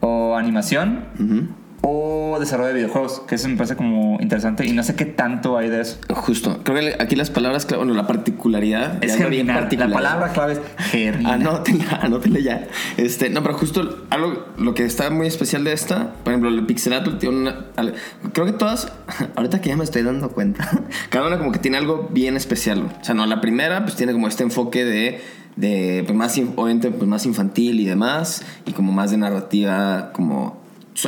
[0.00, 1.48] o animación, Ujú.
[1.82, 5.58] O desarrollo de videojuegos, que eso me parece como interesante, y no sé qué tanto
[5.58, 5.98] hay de eso.
[6.14, 6.60] Justo.
[6.62, 9.02] Creo que aquí las palabras, clave- bueno, la particularidad.
[9.04, 9.92] Es germinar, la particular.
[9.92, 11.34] palabra clave es germinar.
[11.34, 12.68] Anótenla, anótenla ya.
[12.96, 16.64] Este, no, pero justo algo, lo que está muy especial de esta, por ejemplo, el
[16.66, 17.66] Pixelato tiene una.
[18.32, 18.92] Creo que todas,
[19.36, 20.68] ahorita que ya me estoy dando cuenta,
[21.10, 22.82] cada una como que tiene algo bien especial.
[23.00, 25.20] O sea, no, la primera, pues tiene como este enfoque de.
[25.56, 30.61] de pues más, obviamente, pues más infantil y demás, y como más de narrativa, como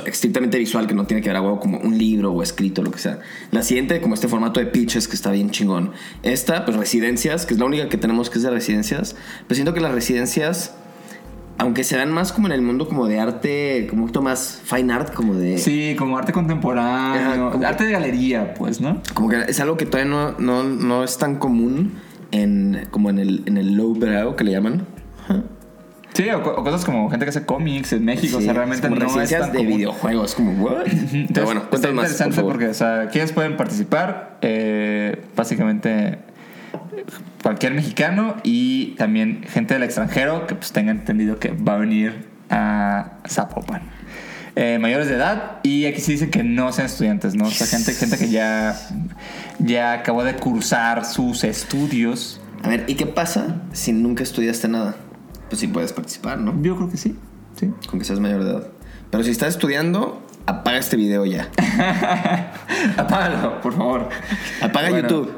[0.06, 2.90] estrictamente visual que no tiene que ver a huevo como un libro o escrito lo
[2.90, 3.20] que sea.
[3.50, 5.92] La siguiente como este formato de pitches que está bien chingón.
[6.22, 9.16] Esta pues residencias que es la única que tenemos que es de residencias.
[9.46, 10.74] Pues siento que las residencias
[11.56, 14.60] aunque se dan más como en el mundo como de arte como un poquito más
[14.64, 19.00] fine art como de Sí, como arte contemporáneo, Ajá, arte de galería, pues, ¿no?
[19.14, 21.92] como que es algo que todavía no, no, no es tan común
[22.32, 24.86] en como en el, en el lowbrow que le llaman
[26.14, 28.88] Sí, o, co- o cosas como gente que hace cómics en México, o sea, realmente
[28.88, 29.76] no es tan de común.
[29.76, 34.38] videojuegos como what Entonces, pero bueno está más interesante porque, o sea, quienes pueden participar,
[34.40, 36.18] eh, básicamente
[37.42, 42.26] cualquier mexicano y también gente del extranjero que pues tenga entendido que va a venir
[42.50, 43.82] a Zapopan.
[44.56, 47.46] Eh, mayores de edad y aquí sí dicen que no sean estudiantes, ¿no?
[47.46, 48.76] O sea, gente, gente que ya,
[49.58, 52.40] ya acabó de cursar sus estudios.
[52.62, 54.94] a ver y qué pasa si nunca estudiaste nada
[55.48, 57.16] pues sí puedes participar no Yo creo que sí,
[57.56, 57.70] sí.
[57.88, 58.66] con que seas mayor de edad.
[59.10, 61.48] Pero si estás estudiando, apaga este video ya.
[62.96, 64.08] Apágalo, por favor.
[64.60, 65.08] Apaga Bueno.
[65.08, 65.32] YouTube.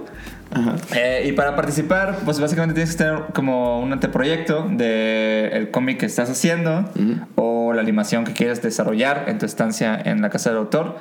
[0.50, 0.76] Ajá.
[0.94, 6.06] Eh, y para participar, pues básicamente tienes que tener como un anteproyecto del cómic que
[6.06, 6.88] estás haciendo
[7.34, 10.98] o o la animación que quieres desarrollar en tu estancia en la casa del autor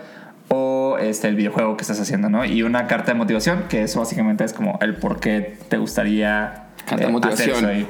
[0.50, 2.44] o este, el videojuego que estás haciendo, ¿no?
[2.44, 6.70] Y una carta de motivación, que eso básicamente es como el por qué te gustaría
[6.88, 7.52] Carta de eh, motivación.
[7.52, 7.88] hacer eso ahí.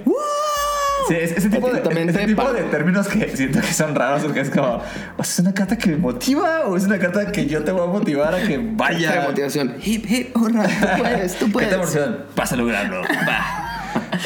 [1.08, 4.40] Sí, es, ese tipo, de, ese tipo de términos que siento que son raros porque
[4.42, 4.82] es como,
[5.18, 7.84] ¿o ¿es una carta que me motiva o es una carta que yo te voy
[7.88, 9.22] a motivar a que vaya?
[9.22, 9.76] De motivación.
[9.84, 11.74] Hip, hip, hurra, tú puedes, tú ¿Qué puedes.
[11.74, 12.18] emociona?
[12.36, 13.02] Vas a lograrlo.
[13.02, 13.72] Va.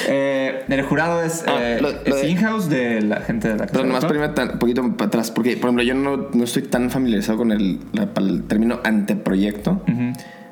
[0.07, 3.73] Eh, el jurado es, Ah, eh, es in-house de la gente de la casa.
[3.73, 4.09] Pero nomás ¿no?
[4.09, 7.51] primero un poquito para atrás, porque por ejemplo yo no, no estoy tan familiarizado con
[7.51, 9.81] el, la- para el término anteproyecto.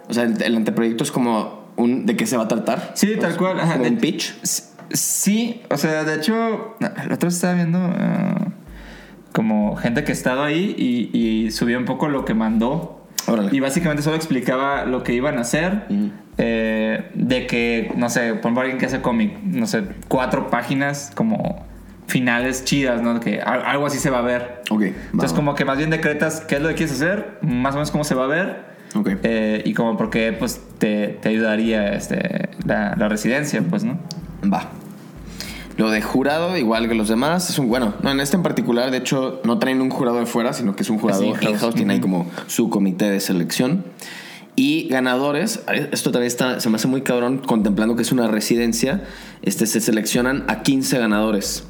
[0.07, 2.91] O sea, el, el anteproyecto es como un de qué se va a tratar.
[2.95, 3.59] Sí, tal cual.
[3.59, 4.35] ajá, Como de- un pitch.
[4.91, 8.47] Sí, o sea, de hecho, otra vez estaba viendo ah,
[9.31, 13.05] como gente que estaba ahí y, y subió un poco lo que mandó.
[13.27, 13.49] Órale.
[13.51, 15.83] Y básicamente solo explicaba lo que iban a hacer.
[16.37, 21.11] eh, de que, no sé, por ejemplo, alguien que hace cómic, no sé, cuatro páginas
[21.15, 21.65] como
[22.07, 23.19] finales chidas, ¿no?
[23.19, 24.61] Que al- algo así se va a ver.
[24.69, 24.83] Ok.
[25.11, 27.91] Entonces, como que más bien decretas qué es lo que quieres hacer, más o menos
[27.91, 28.65] cómo se va a ver.
[28.95, 29.09] Ok.
[29.23, 33.99] eh, y como por qué pues, te, te ayudaría este, la, la residencia, pues, ¿no?
[34.43, 34.69] Va.
[35.77, 37.93] Lo de jurado, igual que los demás, es un bueno.
[38.01, 40.81] No, en este en particular, de hecho, no traen un jurado de fuera, sino que
[40.81, 41.43] es un jurado in-house.
[41.43, 41.75] in-house.
[41.75, 43.83] Tiene ahí como su comité de selección.
[44.55, 49.03] Y ganadores, esto también está, se me hace muy cabrón contemplando que es una residencia.
[49.43, 51.63] Este, se seleccionan a 15 ganadores,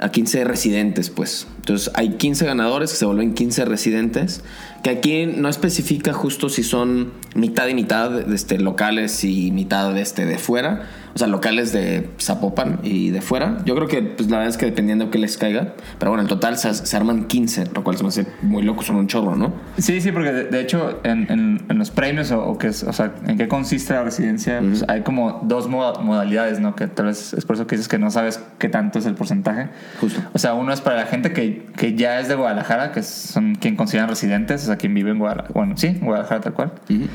[0.00, 1.46] a 15 residentes, pues.
[1.56, 4.42] Entonces hay 15 ganadores que se vuelven 15 residentes,
[4.82, 9.94] que aquí no especifica justo si son mitad y mitad de este, locales y mitad
[9.94, 10.90] de, este, de fuera.
[11.16, 13.56] O sea, locales de Zapopan y de fuera.
[13.64, 15.72] Yo creo que pues, la verdad es que dependiendo de qué les caiga.
[15.98, 18.82] Pero bueno, en total se, se arman 15, lo cual se me hace muy loco,
[18.82, 19.54] son un chorro, ¿no?
[19.78, 22.82] Sí, sí, porque de, de hecho en, en- en los premios o, o que es,
[22.82, 26.76] o sea, en qué consiste la residencia, pues, hay como dos moda- modalidades, ¿no?
[26.76, 29.14] Que tal vez es por eso que dices que no sabes qué tanto es el
[29.14, 29.70] porcentaje.
[30.02, 30.20] Justo.
[30.34, 33.54] O sea, uno es para la gente que, que ya es de Guadalajara, que son
[33.54, 36.72] quien consideran residentes, o sea, quien vive en Guadalajara, bueno, sí, Guadalajara tal cual.
[36.90, 37.08] Eh, y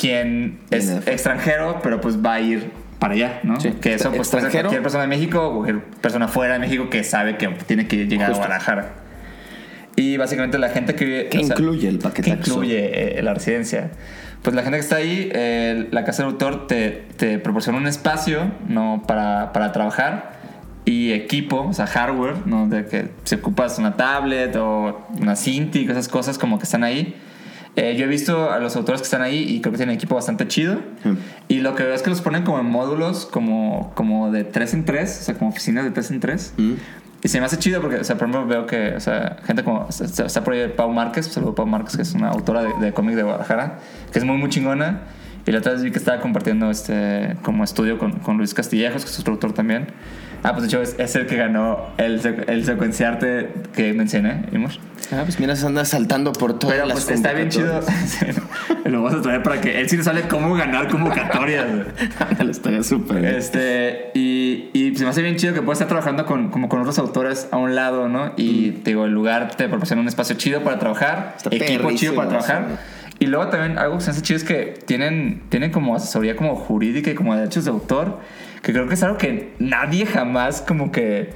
[0.00, 3.60] quien es extranjero, pero pues va a ir para allá, ¿no?
[3.60, 3.72] Sí.
[3.80, 4.62] Que eso pues puede ser Extranjero.
[4.64, 8.06] cualquier persona de México o cualquier persona fuera de México que sabe que tiene que
[8.06, 8.42] llegar Justo.
[8.42, 8.94] a Guadalajara.
[9.96, 11.28] Y básicamente la gente que vive...
[11.28, 12.50] ¿Qué o sea, incluye el ¿Qué paquetaxo?
[12.52, 13.90] incluye eh, la residencia?
[14.42, 17.86] Pues la gente que está ahí, eh, la casa del autor te, te proporciona un
[17.86, 19.02] espacio ¿no?
[19.06, 20.40] para, para trabajar
[20.86, 22.66] y equipo, o sea, hardware, ¿no?
[22.66, 27.14] De que si ocupas una tablet o una Cintiq, esas cosas como que están ahí.
[27.76, 30.14] Eh, yo he visto a los autores que están ahí y creo que tienen equipo
[30.14, 30.80] bastante chido.
[31.02, 31.10] Sí.
[31.48, 34.74] Y lo que veo es que los ponen como en módulos, como, como de 3
[34.74, 36.54] en 3, o sea, como oficinas de 3 en 3.
[36.56, 36.72] Mm.
[37.22, 39.62] Y se me hace chido porque, o sea, por ejemplo, veo que, o sea, gente
[39.62, 42.30] como, está, está por ahí Pau Márquez, un saludo a Pau Márquez, que es una
[42.30, 43.78] autora de, de cómic de Guadalajara,
[44.10, 45.02] que es muy, muy chingona.
[45.46, 49.04] Y la otra vez vi que estaba compartiendo este, como estudio con, con Luis Castillejos,
[49.04, 49.86] que es otro autor también.
[50.42, 54.80] Ah, pues de hecho es, es el que ganó el, el secuenciarte que mencioné, vimos.
[55.12, 57.80] Ah, pues mira, se anda saltando por todas Pero las pues está bien chido.
[58.84, 61.66] Lo vamos a traer para que él sí nos sale cómo ganar convocatorias.
[62.18, 63.34] Ándale, estaría súper bien.
[63.34, 66.80] Este, y, y se me hace bien chido que puedas estar trabajando con, como con
[66.80, 68.32] otros autores a un lado, ¿no?
[68.36, 72.14] Y te digo, el lugar te proporciona un espacio chido para trabajar, Está equipo chido
[72.14, 72.78] para trabajar.
[73.18, 76.36] Y luego también algo que se me hace chido es que tienen, tienen como asesoría
[76.36, 78.20] como jurídica y como derechos de autor,
[78.62, 81.30] que creo que es algo que nadie jamás como que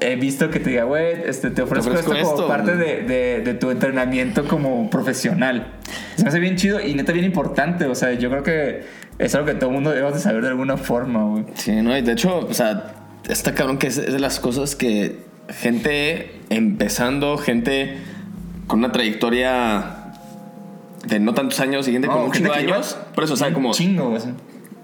[0.00, 3.40] he visto que te diga, güey, este, te ofrezco, ofrezco esto, como parte de, de-
[3.40, 5.68] de tu entrenamiento como profesional.
[6.16, 7.86] Se me hace bien chido y neta bien importante.
[7.86, 8.82] O sea, yo creo que
[9.18, 11.44] es algo que todo el mundo debe de saber de alguna forma, güey.
[11.54, 12.92] Sí, no, y de hecho, o sea,
[13.26, 17.96] está cabrón que es, es de las cosas que gente empezando, gente
[18.66, 19.96] con una trayectoria
[21.06, 22.98] de no tantos años, y gente con No, que lleva años.
[23.14, 24.14] Por eso, o sea, como chingo.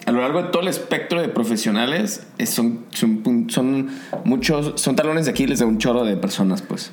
[0.06, 3.90] A lo largo de todo el espectro de profesionales, es- son, son, pun- son
[4.24, 6.92] muchos, son talones de Aquiles de un chorro de personas, pues.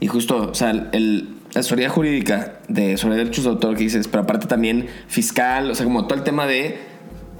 [0.00, 4.08] Y justo, o sea, el, la asesoría jurídica de, sobre derechos de autor que dices,
[4.08, 6.78] pero aparte también fiscal, o sea, como todo el tema de.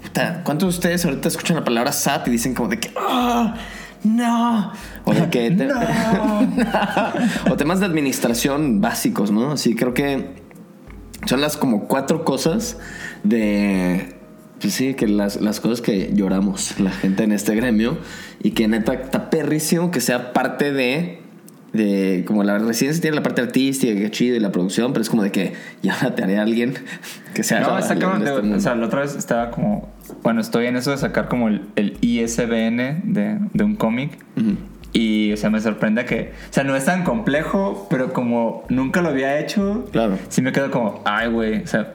[0.02, 2.90] puta, ¿Cuántos de ustedes ahorita escuchan la palabra SAT y dicen como de que.
[2.96, 3.54] "Ah,
[4.04, 4.72] no.
[5.04, 5.50] O de que.
[5.50, 5.68] te-
[7.50, 9.52] o temas de administración básicos, ¿no?
[9.52, 10.42] Así creo que
[11.26, 12.78] son las como cuatro cosas
[13.22, 14.15] de.
[14.60, 17.98] Pues sí, que las, las cosas que lloramos la gente en este gremio
[18.42, 21.20] y que neta está perrísimo que sea parte de.
[21.72, 25.10] De, como la residencia tiene la parte artística, que chido, y la producción, pero es
[25.10, 26.72] como de que ya te haré a alguien
[27.34, 27.60] que sea.
[27.60, 28.26] No, cabrón.
[28.26, 29.92] este o sea, la otra vez estaba como.
[30.22, 34.18] Bueno, estoy en eso de sacar como el, el ISBN de, de un cómic.
[34.94, 36.32] Y, o sea, me sorprende que.
[36.48, 39.84] O sea, no es tan complejo, pero como nunca lo había hecho.
[39.92, 40.18] Claro.
[40.30, 41.62] Sí me quedo como, ay, güey.
[41.62, 41.92] O sea,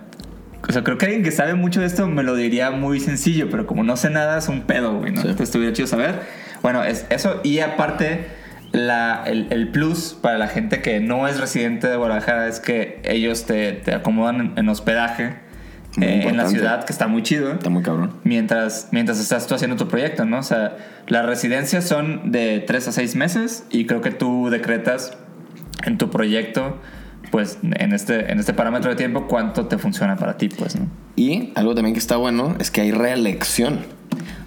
[0.67, 3.49] o sea, creo que alguien que sabe mucho de esto me lo diría muy sencillo,
[3.49, 5.21] pero como no sé nada, es un pedo, güey, ¿no?
[5.21, 5.27] Sí.
[5.27, 6.21] Entonces estuviera chido saber.
[6.61, 8.27] Bueno, es eso y aparte
[8.71, 13.01] la, el, el plus para la gente que no es residente de Guadalajara es que
[13.03, 15.35] ellos te, te acomodan en, en hospedaje
[15.99, 17.51] eh, en la ciudad, que está muy chido.
[17.51, 18.13] Está muy cabrón.
[18.23, 20.39] Mientras, mientras estás tú haciendo tu proyecto, ¿no?
[20.39, 25.17] O sea, las residencias son de 3 a 6 meses y creo que tú decretas
[25.83, 26.79] en tu proyecto,
[27.31, 30.87] pues en este, en este parámetro de tiempo, cuánto te funciona para ti, pues, ¿no?
[31.15, 33.79] Y algo también que está bueno es que hay reelección.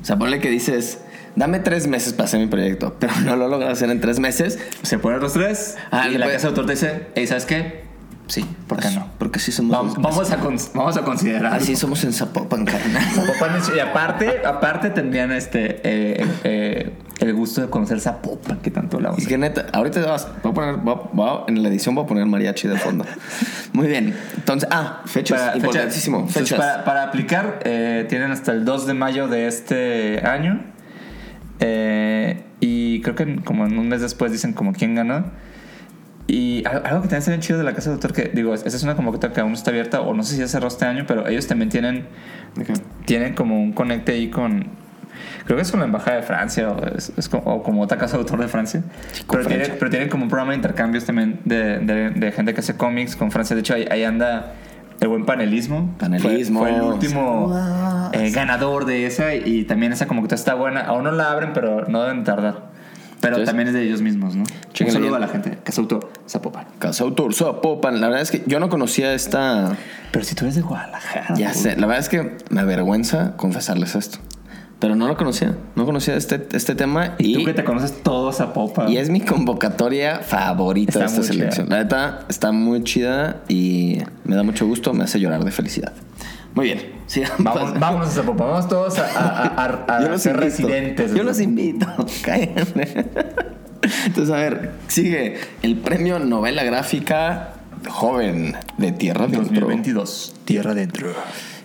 [0.02, 1.00] O sea, ponle que dices,
[1.34, 4.58] dame tres meses para hacer mi proyecto, pero no lo logras hacer en tres meses.
[4.82, 7.46] Se ponen los tres Ah, y la puede- casa de autor te dice, hey, ¿sabes
[7.46, 7.84] qué?
[8.26, 9.08] Sí, ¿por qué no?
[9.34, 9.72] Porque sí somos.
[9.72, 10.36] Vamos, vamos, a,
[10.74, 11.54] vamos a considerar.
[11.54, 13.02] Así somos en Zapopan, carnal.
[13.14, 18.70] Zapopan es- Y aparte, aparte tendrían este, eh, eh, el gusto de conocer Zapopan, que
[18.70, 19.20] tanto hablamos.
[19.20, 21.96] Y que neta, ahorita vas, voy a poner, voy a- voy a- en la edición
[21.96, 23.04] voy a poner mariachi de fondo.
[23.72, 24.14] Muy bien.
[24.36, 26.18] Entonces, ah, fechas, Para- fecha- importantísimo.
[26.18, 26.58] entonces, Fechas.
[26.60, 30.62] Para, para aplicar, eh, tienen hasta el 2 de mayo de este año.
[31.58, 35.24] Eh, y creo que como en un mes después dicen como quién ganó.
[36.26, 38.54] Y al- algo que también está bien chido de la Casa de Autor, que digo,
[38.54, 40.86] esa es una convocatoria que aún está abierta, o no sé si ya cerró este
[40.86, 42.06] año, pero ellos también tienen,
[42.58, 42.78] Ok.
[43.04, 44.68] tienen como un conecte ahí con,
[45.44, 47.98] creo que es con la Embajada de Francia, o, es, es como, o como otra
[47.98, 48.82] Casa de Autor de Francia.
[49.30, 49.76] pero, tienen, Francia.
[49.78, 53.16] pero tienen como un programa de intercambios también de, de, de gente que hace cómics
[53.16, 53.54] con Francia.
[53.54, 54.54] De hecho, ahí, ahí anda
[55.00, 55.94] el buen panelismo.
[55.98, 56.60] Panelismo.
[56.60, 58.10] Fue, fue el último Wow.
[58.14, 60.80] eh, ganador de esa y también esa como que está buena.
[60.80, 62.72] Aún no la abren, pero no deben tardar.
[63.24, 64.42] Pero Entonces, también es de ellos mismos, ¿no?
[64.42, 65.14] Un saludo bien.
[65.14, 65.58] a la gente.
[65.64, 66.66] Casa Autor, Zapopan.
[66.78, 67.98] Casa Autor, Zapopan.
[67.98, 69.78] La verdad es que yo no conocía esta.
[70.12, 71.34] Pero si tú eres de Guadalajara.
[71.34, 74.18] Ya sé, la verdad es que me avergüenza confesarles esto.
[74.78, 75.56] Pero no lo conocía.
[75.74, 77.32] No conocía este, este tema y.
[77.38, 78.90] Tú que te conoces todo Zapopan.
[78.90, 81.32] Y es mi convocatoria favorita de esta chida.
[81.32, 81.68] selección.
[81.70, 85.94] La neta está muy chida y me da mucho gusto, me hace llorar de felicidad.
[86.54, 86.92] Muy bien.
[87.06, 88.46] Sí, Vamos, vámonos a Zapopan.
[88.48, 91.12] Vamos todos a, a, a, a- Yo a los ser residentes.
[91.14, 91.86] Yo los invito.
[94.06, 97.50] Entonces, a ver, sigue el premio novela gráfica
[97.88, 99.42] joven de Tierra Dentro.
[99.42, 100.34] 2022.
[100.44, 101.12] Tierra adentro.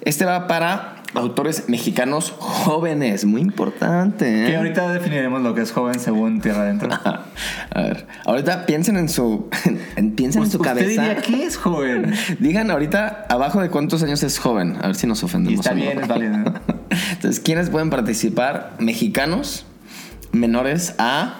[0.01, 4.43] Este va para autores mexicanos jóvenes, muy importante.
[4.45, 4.47] ¿eh?
[4.47, 6.89] Que ahorita definiremos lo que es joven según Tierra adentro.
[7.71, 9.49] A ver, ahorita piensen en su,
[9.95, 10.87] en- piensen en su ¿Usted cabeza.
[11.01, 12.13] diría qué es joven?
[12.39, 15.59] Digan ahorita abajo de cuántos años es joven, a ver si nos Y ofendemos.
[15.65, 15.81] está o no.
[15.81, 16.37] bien, es válido.
[16.37, 16.53] ¿no?
[17.13, 18.73] Entonces, ¿quiénes pueden participar?
[18.79, 19.65] Mexicanos
[20.31, 21.35] menores a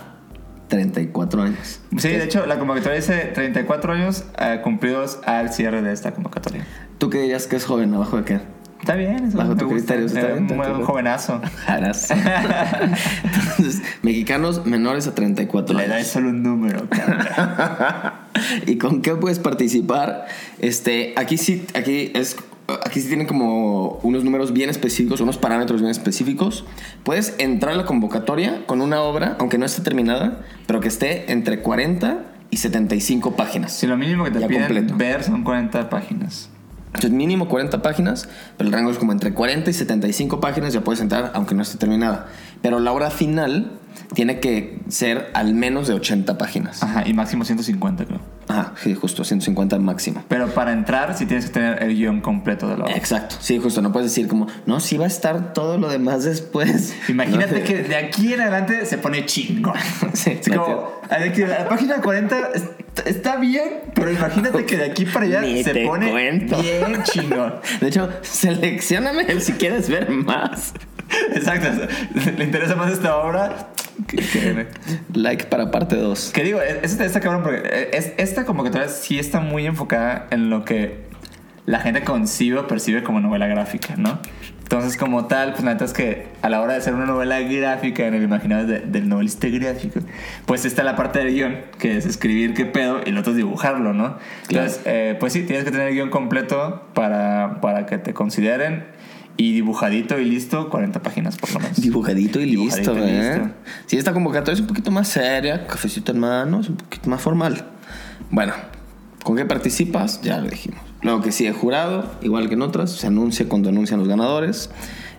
[0.68, 1.80] 34 años.
[1.98, 6.66] Sí, de hecho, la convocatoria dice 34 años eh, cumplidos al cierre de esta convocatoria.
[7.00, 7.94] ¿Tú qué dirías que es joven?
[7.94, 8.40] ¿Abajo de qué?
[8.80, 9.96] Está bien, eso Bajo me tu gusta.
[9.96, 11.42] criterio, está bien, un buen jovenazo.
[11.66, 12.10] Jaras.
[13.24, 16.08] Entonces, mexicanos menores a 34 La edad es años.
[16.14, 16.88] solo un número.
[18.66, 20.28] ¿Y con qué puedes participar?
[20.60, 22.38] Este, aquí sí, aquí es,
[22.86, 26.66] aquí sí tienen como unos números bien específicos, unos parámetros bien específicos.
[27.04, 31.32] Puedes entrar a la convocatoria con una obra, aunque no esté terminada, pero que esté
[31.32, 33.74] entre 40 y 75 páginas.
[33.74, 34.96] Si lo mínimo que te piden completo.
[34.98, 36.50] ver son 40 páginas.
[36.90, 40.82] Entonces, mínimo 40 páginas, pero el rango es como entre 40 y 75 páginas, ya
[40.82, 42.28] puedes entrar aunque no esté terminada.
[42.62, 43.80] Pero la obra final
[44.14, 46.82] tiene que ser al menos de 80 páginas.
[46.84, 48.20] Ajá, y máximo 150, creo.
[48.48, 50.24] Ajá, sí, justo, 150 máximo.
[50.28, 52.96] Pero para entrar sí tienes que tener el guion completo de la obra.
[52.96, 56.24] Exacto, sí, justo, no puedes decir como, no, sí va a estar todo lo demás
[56.24, 56.96] después.
[57.10, 59.76] Imagínate No, que de aquí en adelante se pone chingón.
[60.14, 62.38] Sí, como, la página 40
[63.06, 66.60] está, bien, pero imagínate que de aquí para allá Ni se pone cuento.
[66.62, 67.56] bien chingón.
[67.80, 70.74] De hecho, seleccioname el si quieres ver más.
[71.34, 71.68] Exacto.
[72.38, 73.70] ¿Le interesa más esta obra?
[74.08, 74.68] Que, que-
[75.14, 76.32] Like para parte 2.
[76.34, 80.28] que digo, es- está, está cabrón porque eh, es, esta convocatoria sí está muy enfocada
[80.32, 81.08] en lo que
[81.66, 84.20] la gente concibe o percibe como novela gráfica, ¿no?
[84.64, 87.40] Entonces, como tal, pues la neta es que a la hora de hacer una novela
[87.40, 90.00] gráfica en el imaginario de- del novelista gráfico,
[90.46, 93.38] pues está la parte del guion, que es escribir qué pedo y lo otro es
[93.38, 94.18] dibujarlo, ¿no?
[94.48, 98.86] Entonces, eh, pues sí, tienes que tener el guion completo para, para que te consideren
[99.40, 101.80] y dibujadito y listo, 40 páginas por lo menos.
[101.80, 103.38] Dibujadito y listo, Dibujadito y ¿eh?
[103.38, 103.50] listo.
[103.86, 107.22] Sí, esta convocatoria es un poquito más seria, cafecito en mano, es un poquito más
[107.22, 107.66] formal.
[108.32, 108.52] Bueno,
[109.24, 110.22] ¿con qué participas?
[110.22, 110.82] Ya lo dijimos.
[111.04, 114.72] Luego que sigue jurado, igual que en otras, se anuncia cuando anuncian los ganadores,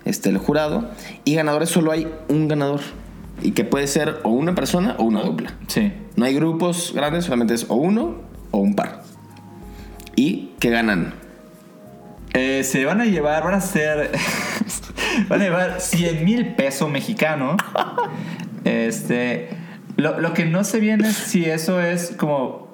[0.04, 0.90] este, el jurado.
[1.24, 2.83] Y ganadores solo hay un ganador.
[3.40, 5.54] Y que puede ser o una persona o una dupla.
[5.66, 5.94] Sí.
[6.16, 8.16] No hay grupos grandes, solamente es o uno
[8.50, 9.03] o un par.
[10.14, 11.14] ¿Y qué ganan?
[12.35, 14.11] Eh, se van a llevar, van a ser.
[15.28, 17.57] van a llevar 100 mil pesos mexicanos.
[18.64, 19.49] Este.
[19.97, 22.70] Lo, lo que no sé bien es si eso es como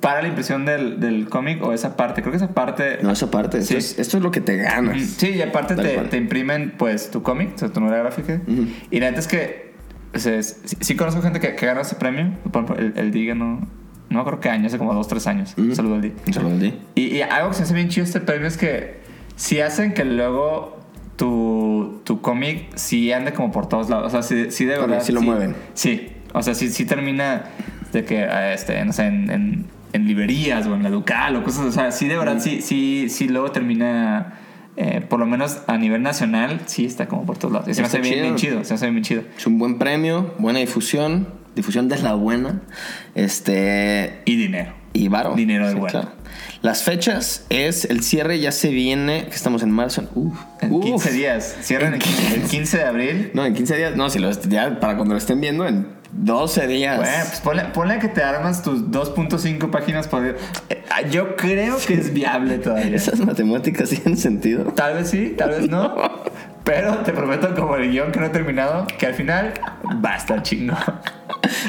[0.00, 2.20] para la impresión del, del cómic o esa parte.
[2.20, 2.98] Creo que esa parte.
[3.02, 3.58] No, esa parte.
[3.58, 3.76] Esto, Sí.
[3.78, 5.00] es, esto es lo que te ganas.
[5.02, 8.40] Sí, y aparte te, te imprimen pues tu cómic, o sea, tu novela gráfica.
[8.90, 9.74] Y la neta es que
[10.14, 12.32] o sea, es- sí, sí conozco gente que, que ganó ese premio.
[12.52, 13.66] Por ejemplo, el, el Diga no,
[14.14, 15.54] no creo que años, hace como dos, tres años.
[15.58, 15.74] Ujú.
[15.74, 16.12] Saludo al.
[16.26, 16.74] Un saludo al día.
[16.94, 19.00] Y, y algo que se hace bien chido este premio es que
[19.36, 20.78] si hacen que luego
[21.16, 24.06] tu, tu cómic sí ande como por todos lados.
[24.06, 25.00] O sea, sí, sí de verdad.
[25.02, 25.54] sí lo mueven.
[25.74, 26.08] Sí.
[26.32, 27.44] O sea, sí, sí termina
[27.92, 31.44] de que, eh, este, no sé, en, en, en librerías o en la local o
[31.44, 31.66] cosas.
[31.66, 34.40] O sea, sí de verdad, sí, sí, sí luego termina.
[34.76, 37.68] eh, por lo menos a nivel nacional, sí está como por todos lados.
[37.68, 38.54] Y se me hace bien, bien chido.
[38.54, 38.64] chido.
[38.64, 39.22] Se me hace bien chido.
[39.36, 41.28] Es un buen premio, buena difusión.
[41.54, 42.60] Difusión de la buena.
[43.14, 44.22] Este.
[44.24, 44.72] Y dinero.
[44.92, 45.34] Y varo.
[45.34, 46.10] Dinero de bueno.
[46.62, 50.08] Las fechas es el cierre ya se viene, que estamos en marzo.
[50.14, 50.84] Uf, En uf.
[50.84, 51.56] 15 días.
[51.60, 53.30] Cierran el 15, el 15 de abril.
[53.34, 53.96] No, en 15 días.
[53.96, 56.96] No, si lo ya para cuando lo estén viendo, en 12 días.
[56.96, 60.34] Bueno, pues ponle, ponle que te armas tus 2.5 páginas por día.
[60.70, 62.86] Eh, Yo creo que es viable todavía.
[62.96, 64.64] Esas matemáticas tienen sentido.
[64.72, 65.94] Tal vez sí, tal vez no.
[66.64, 69.52] Pero te prometo, como el guion que no he terminado, que al final
[70.04, 70.74] va a estar chingo.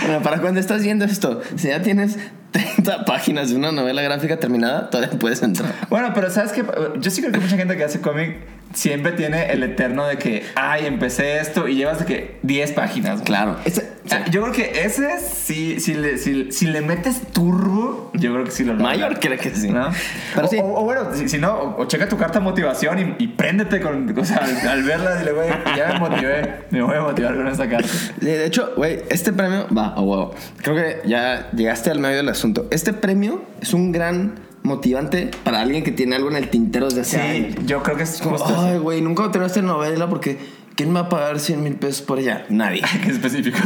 [0.02, 2.18] Bueno, para cuando estás viendo esto, si ya tienes
[2.56, 5.74] 30 páginas de una novela gráfica terminada, todavía puedes entrar.
[5.90, 6.64] Bueno, pero sabes que
[7.00, 8.38] yo sí creo que mucha gente que hace cómic
[8.74, 13.14] siempre tiene el eterno de que, ay, empecé esto y llevas de que 10 páginas.
[13.16, 13.26] güey.
[13.26, 13.58] Claro.
[13.66, 18.12] Ese- O sea, yo creo que ese, sí, si, le, si, si le metes turbo,
[18.14, 18.90] yo creo que sí lo logra.
[18.90, 19.70] Mayor creo que sí.
[19.70, 19.90] ¿No?
[20.36, 20.58] Pero o, sí.
[20.62, 23.28] o- o bueno, si, si no, o, o checa tu carta de motivación y, y
[23.30, 24.16] préndete con.
[24.18, 27.48] O sea, al, al verla, dile, güey, ya me motivé, me voy a motivar con
[27.48, 27.90] esta carta.
[28.22, 30.36] De hecho, güey, este premio va, a huevo.
[30.62, 32.45] Creo que ya llegaste al medio del asunto.
[32.72, 37.02] Este premio es un gran motivante para alguien que tiene algo en el tintero desde
[37.02, 37.56] hace Sí, años.
[37.66, 40.38] yo creo que es Como, ay, güey, nunca terminaste novela porque
[40.76, 42.46] ¿quién me va a pagar 100 mil pesos por ella?
[42.50, 42.82] Nadie.
[43.04, 43.58] es específico.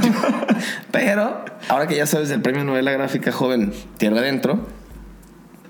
[0.92, 4.68] Pero ahora que ya sabes del premio novela gráfica joven Tierra Adentro,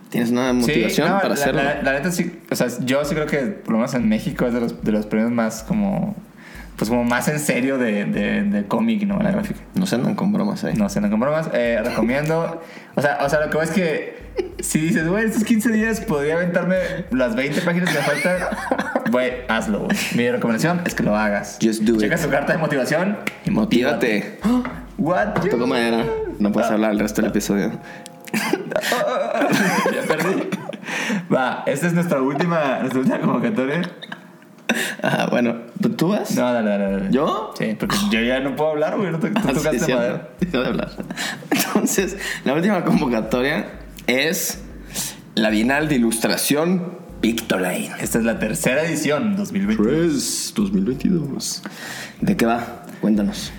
[0.09, 1.61] tienes una motivación Sí, no, para la, hacerlo.
[1.63, 4.45] La, la neta sí, o sea, yo sí creo que por lo menos en México
[4.47, 6.15] es de los, de los premios más como.
[6.79, 9.59] Pues como más en serio de, de, de cómic y novela gráfica.
[9.75, 10.75] No se andan con bromas ahí.
[10.75, 11.49] No sé, no compro más.
[11.53, 12.61] Eh, recomiendo.
[12.95, 14.29] O sea, o sea, lo que voy es que
[14.61, 16.77] si dices, güey, estos 15 días podría aventarme
[17.11, 18.37] las 20 páginas que me faltan,
[19.11, 19.97] güey, hazlo, güey.
[20.15, 21.59] Mi recomendación es que lo hagas.
[21.61, 22.21] Just do Checa it.
[22.21, 24.39] su carta de motivación y motívate.
[24.41, 24.69] Motívate.
[24.97, 25.43] What?
[25.43, 26.05] you- Toco madera.
[26.39, 27.71] No puedes hablar el resto del episodio.
[29.93, 30.49] ya perdí.
[31.33, 33.81] Va, esta es nuestra última, nuestra última convocatoria.
[35.01, 36.35] Ah, bueno, ¿tú, tú vas?
[36.35, 37.07] No, dale, dale, dale.
[37.11, 37.53] ¿Yo?
[37.57, 39.11] Sí, porque yo ya no puedo hablar, güey.
[39.11, 39.95] No te, tú Ah, sí, tocaste cierto.
[39.97, 40.29] madera.
[40.39, 40.91] Deja de hablar.
[41.51, 43.65] Entonces, la última convocatoria
[44.07, 44.61] es
[45.35, 47.91] la Bienal de Ilustración Pictoline.
[47.99, 49.81] Esta es la tercera edición, 2020.
[49.83, 51.61] 3 2022.
[52.21, 52.83] ¿De qué va?
[53.01, 53.51] Cuéntanos.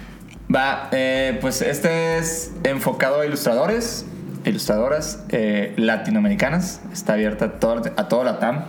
[0.54, 4.04] Va, eh, pues este es enfocado a ilustradores,
[4.44, 6.80] ilustradoras eh, latinoamericanas.
[6.92, 8.64] Está abierta a todo, a todo la TAM.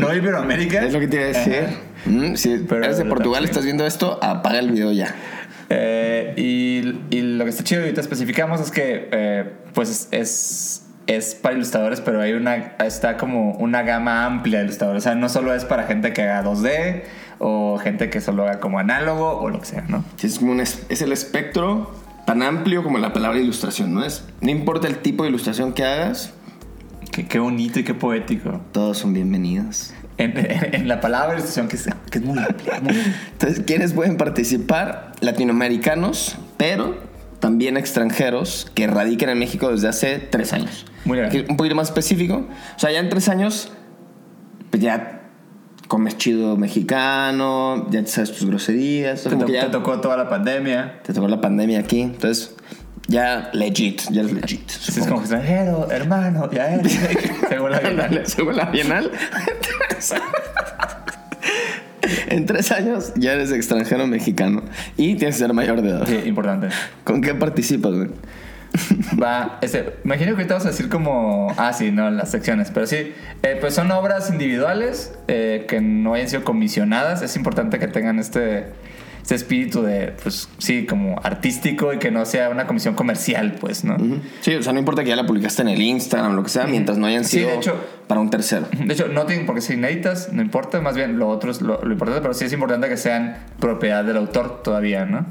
[0.00, 0.84] No Iberoamérica.
[0.84, 1.66] Es lo que te iba a decir.
[2.06, 5.14] Mm, si Pero- eres de Portugal, estás viendo esto, apaga el video ya.
[5.68, 10.84] Eh, y, y lo que está chido y ahorita especificamos es que eh, pues es,
[11.08, 15.02] es para ilustradores, pero hay una, está como una gama amplia de ilustradores.
[15.02, 17.02] O sea, no solo es para gente que haga 2D
[17.38, 20.04] o gente que solo haga como análogo o lo que sea, ¿no?
[20.16, 21.92] Sí, Es, como un es, es el espectro
[22.26, 24.04] tan amplio como la palabra ilustración, ¿no?
[24.04, 26.32] Es, no importa el tipo de ilustración que hagas,
[27.10, 28.60] Qué, qué bonito y qué poético.
[28.72, 29.92] todos son bienvenidos.
[30.18, 32.80] En, en- en la palabra ilustración que es, que es muy amplia.
[33.32, 35.12] Entonces, ¿quiénes pueden participar?
[35.20, 36.96] Latinoamericanos, pero
[37.40, 40.86] también extranjeros que radican en México desde hace tres años.
[41.04, 41.46] Muy bien.
[41.48, 42.46] Un poquito más específico.
[42.76, 43.70] O sea, ya en tres años,
[44.70, 45.12] pues ya
[45.88, 49.22] comes chido mexicano, ya te sabes tus groserías.
[49.22, 51.00] Te, to- ya te tocó toda la pandemia.
[51.02, 52.00] te tocó la pandemia aquí.
[52.00, 52.55] Entonces,
[53.08, 54.68] ya legit, ya es legit.
[54.68, 55.06] Sí, es supongo.
[55.06, 56.92] como extranjero, hermano, ya eres.
[57.48, 58.26] Según la Bienal.
[58.26, 59.10] Según la Bienal.
[62.28, 64.62] en tres años ya eres extranjero mexicano
[64.96, 66.06] y tienes que ser mayor de edad.
[66.06, 66.68] Sí, importante.
[67.04, 68.08] ¿Con qué participas, güey?
[69.22, 72.86] Va, este, imagino que ahorita vas a decir como, ah, sí, no, las secciones, pero
[72.86, 77.22] sí, eh, pues son obras individuales eh, que no hayan sido comisionadas.
[77.22, 78.66] Es importante que tengan este,
[79.26, 83.82] este espíritu de, pues sí, como artístico y que no sea una comisión comercial, pues,
[83.82, 83.96] ¿no?
[84.40, 86.48] Sí, o sea, no importa que ya la publicaste en el Instagram o lo que
[86.48, 87.74] sea, mientras no hayan Sí, sido de hecho-
[88.06, 88.68] para un tercero.
[88.72, 91.60] De hecho, no tienen por qué ser inéditas, no importa, más bien lo otro es
[91.60, 95.26] lo, lo importante, pero sí es importante que sean propiedad del autor todavía, ¿no?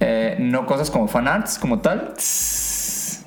[0.00, 2.14] Eh, no cosas como fanarts como tal,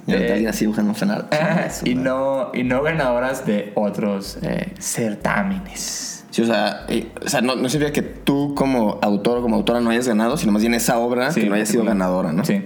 [0.07, 1.33] Y Eh, así dibujando fanart.
[1.33, 6.14] Ah, y, no, y no ganadoras de otros eh, certámenes.
[6.35, 9.55] Sí, o sea, eh, o sea no, no significa que tú como autor o como
[9.55, 11.87] autora no hayas ganado, sino más bien esa obra Sí, que no haya sido sí.
[11.87, 12.43] ganadora, ¿no?
[12.43, 12.61] Sí.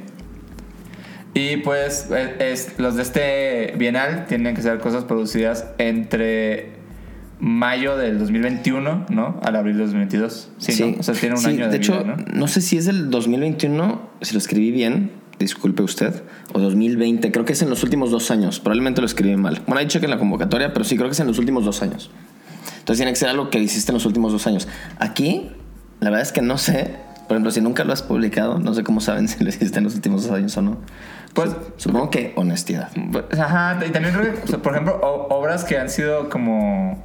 [1.35, 6.71] Y pues eh, es- los de este bienal tienen que ser cosas producidas entre
[7.39, 9.39] mayo del 2021, ¿no?
[9.43, 10.49] Al abril del 2022.
[10.57, 10.99] Sí, ¿no?
[10.99, 12.25] O sea, tiene un Sí, año de, de hecho, vida, ¿no?
[12.39, 12.47] ¿no?
[12.47, 17.53] sé si es del 2021, si lo escribí bien, disculpe usted, o 2020, creo que
[17.53, 19.61] es en los últimos dos años, probablemente lo escribí mal.
[19.67, 22.09] Bueno, ahí chequen la convocatoria, pero sí, creo que es en los últimos dos años.
[22.89, 24.67] Entonces tiene que ser algo que hiciste en los últimos dos años.
[24.97, 25.51] Aquí,
[25.99, 26.95] la verdad es que no sé,
[27.27, 29.83] por ejemplo, si nunca lo has publicado, no sé cómo saben si lo hiciste en
[29.83, 30.77] los últimos dos años o no.
[31.35, 32.89] Pues- Su- supongo que honestidad.
[33.11, 37.03] Pues, Ajá, y también creo que, o sea, por ejemplo, obras que han sido como,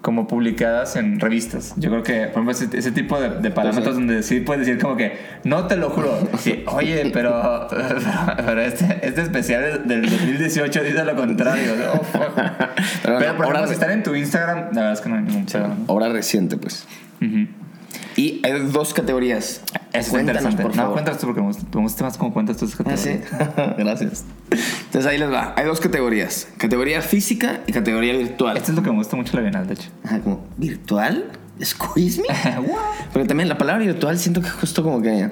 [0.00, 1.74] como publicadas en revistas.
[1.76, 4.00] Yo creo que, por ejemplo, ese, ese tipo de, de parámetros Sí.
[4.00, 6.16] donde sí puedes decir como que, no te lo juro.
[6.38, 7.68] Sí, oye, pero,
[8.36, 11.72] pero este, este especial del 2018 dice lo contrario.
[11.92, 12.30] Oh, fuck.
[13.02, 15.22] Pero Pero, por ejemplo, si están en tu Instagram, la verdad es que no hay
[15.22, 15.68] ningún pedo.
[15.68, 15.76] ¿no?
[15.88, 16.86] Obra reciente, pues.
[17.20, 17.46] Ujú.
[18.16, 19.62] Y hay dos categorías.
[19.92, 20.62] Eso Cuéntanos, interesante.
[20.62, 20.92] por no, favor.
[20.94, 23.00] cuéntanos tú porque me gusta más cómo cuentas Ah, categorías.
[23.00, 23.20] sí.
[23.78, 24.24] Gracias.
[24.86, 25.54] Entonces ahí les va.
[25.56, 26.48] Hay dos categorías.
[26.58, 28.56] Categoría física y categoría virtual.
[28.56, 29.90] Esto es lo que me gusta mucho la Bienal, de hecho.
[30.04, 31.24] Ajá, como, ¿virtual?
[31.62, 32.26] ¿Squeeze me?
[33.12, 35.24] Pero también la palabra virtual siento que justo como que...
[35.24, 35.30] eh,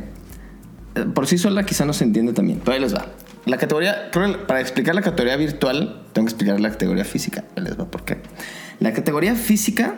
[1.14, 2.60] Por sí sola quizá no se entiende también.
[2.64, 3.06] Pero ahí les va.
[3.46, 4.10] La categoría...
[4.46, 7.44] Para explicar la categoría virtual tengo que explicar la categoría física.
[7.56, 8.18] Ahí les va por qué.
[8.80, 9.94] La categoría física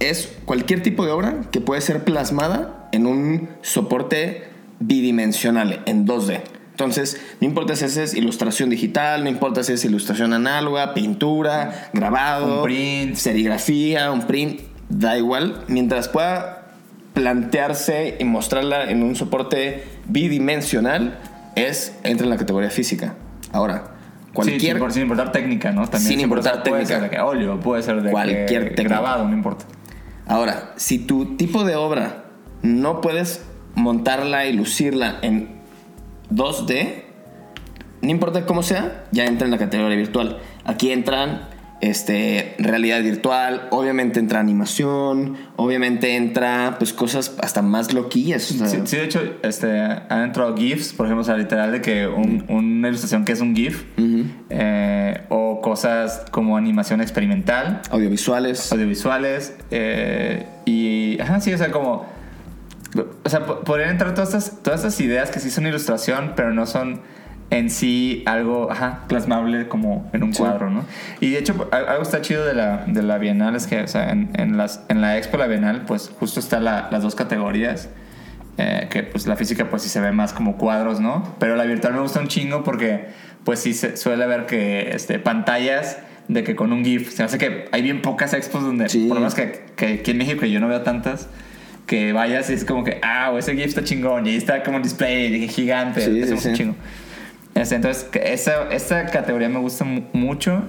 [0.00, 4.44] es cualquier tipo de obra que puede ser plasmada en un soporte
[4.80, 6.40] bidimensional, en 2D.
[6.72, 12.58] Entonces, no importa si es ilustración digital, no importa si es ilustración análoga, pintura, grabado,
[12.58, 13.14] Un print.
[13.16, 16.66] serigrafía, un print, da igual, mientras pueda
[17.14, 21.18] plantearse y mostrarla en un soporte bidimensional,
[21.54, 23.14] es entra en la categoría física.
[23.52, 23.92] Ahora,
[24.26, 25.88] Sí, cualquier sin, sin importar técnica, ¿no?
[25.88, 27.00] También Sin importar Puede técnica.
[27.00, 28.96] ser de que óleo, puede ser de Cualquier que técnica.
[28.96, 29.64] grabado, no importa.
[30.26, 32.24] Ahora, si tu tipo de obra
[32.62, 35.48] no puedes montarla y lucirla en
[36.32, 37.02] 2D,
[38.02, 40.38] no importa cómo sea, ya entra en la categoría virtual.
[40.64, 41.48] Aquí entran
[41.82, 48.50] este, realidad virtual, obviamente entra animación, obviamente entra pues cosas hasta más loquillas.
[48.50, 51.72] o sea, Sí, sí, de hecho, este, han entrado GIFs, por ejemplo, o sea, literal
[51.72, 53.84] de que un- una ilustración que es un GIF,
[54.48, 55.45] eh, o
[55.76, 58.72] cosas como animación experimental, Audiovisuales.
[58.72, 62.06] audiovisuales, eh, y, ajá, sí, o sea, como,
[63.24, 66.54] o sea, po- podrían entrar todas estas, todas estas ideas que sí son ilustración, pero
[66.54, 67.00] no son
[67.50, 70.38] en sí algo, ajá, plasmable como en un Sí.
[70.40, 70.84] cuadro, ¿no?
[71.20, 73.86] Y de hecho, al- algo está chido de la, de la Bienal es que, o
[73.88, 77.14] sea, en, en las, en la Expo, la Bienal, pues justo está la- las dos
[77.14, 77.90] categorías.
[78.58, 81.34] Eh, que pues la física pues sí se ve más como cuadros, ¿no?
[81.38, 83.06] Pero la virtual me gusta un chingo porque
[83.44, 85.98] pues sí se suele ver que este, pantallas
[86.28, 89.06] de que con un GIF, se hace que hay bien pocas expos donde, Sí.
[89.06, 91.28] por lo menos que, que aquí en México yo no veo tantas,
[91.86, 94.78] que vayas y es como que, ah, ese GIF está chingón y ahí está como
[94.78, 96.74] un display gigante, Sí, eso sí, es un chingo.
[97.54, 100.64] Este, entonces, esa, esta categoría me gusta mu- mucho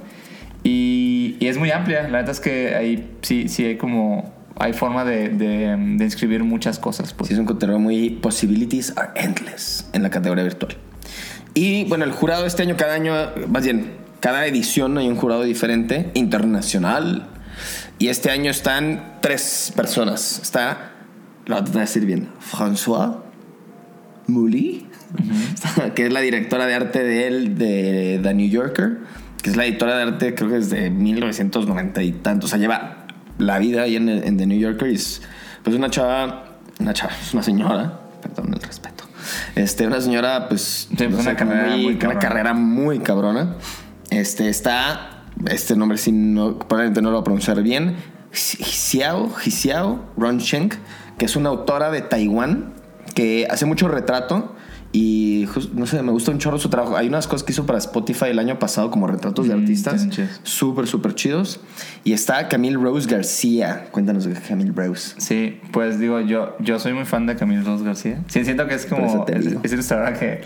[0.63, 2.03] y, y es muy amplia.
[2.03, 6.43] La verdad es que ahí sí, sí hay como, hay forma de, de, de inscribir
[6.43, 7.13] muchas cosas.
[7.13, 7.27] Pues.
[7.27, 10.77] Sí, es un contenido muy possibilities are endless en la categoría virtual.
[11.53, 13.13] Y bueno, el jurado este año, cada año,
[13.47, 17.27] más bien, cada edición hay un jurado diferente, internacional.
[17.99, 20.39] Y este año están tres personas.
[20.41, 20.91] Está,
[21.45, 23.23] lo voy a decir bien, François
[24.27, 24.85] Mouly,
[25.95, 28.99] que es la directora de arte de él, de The New Yorker,
[29.41, 32.45] que es la editora de arte, creo que desde 1990 y tanto.
[32.45, 33.06] O sea, lleva
[33.37, 35.21] la vida ahí en, The New Yorker es
[35.63, 36.45] pues una chava,
[36.79, 39.03] una chava, es una señora, perdón el respeto.
[39.55, 42.19] Este, una señora, pues, pues, una carrera muy una cabrona.
[42.19, 43.55] carrera muy cabrona.
[44.09, 47.95] Este, está, este nombre sí, no, probablemente no lo voy a pronunciar bien,
[48.31, 50.69] Xiao, Xiao Roncheng,
[51.17, 52.73] que es una autora de Taiwán
[53.15, 54.55] que hace mucho retrato
[54.93, 56.95] y no sé, me gusta un chorro su trabajo.
[56.95, 59.93] Hay unas cosas que hizo para Spotify el año pasado como retratos de Mm, artistas
[59.95, 60.39] están chidos.
[60.43, 61.59] súper, súper chidos.
[62.03, 63.87] Y está Camille Rose García.
[63.91, 65.15] Cuéntanos de Camille Rose.
[65.17, 68.23] Sí, pues digo, yo, yo soy muy fan de Camille Rose García.
[68.27, 70.41] Sí, siento que es como, es, es ilustradora que,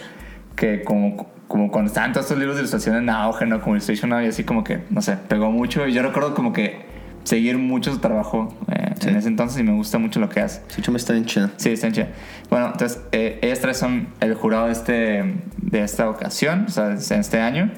[0.56, 3.62] que como, como cuando estaban todos estos libros de ilustración en auge, ¿no?
[3.62, 5.88] Como Illustration Now y así como que, no sé, pegó mucho.
[5.88, 6.91] Y yo recuerdo como que
[7.24, 9.10] seguir mucho su trabajo eh, Sí.
[9.10, 10.62] en ese entonces y me gusta mucho lo que hace.
[10.68, 11.50] Su chama está bien chida.
[11.58, 12.08] Sí, está en chida.
[12.50, 15.24] Bueno, entonces, eh, ellas tres son el jurado de, este,
[15.58, 17.72] de esta ocasión, o sea, en este año.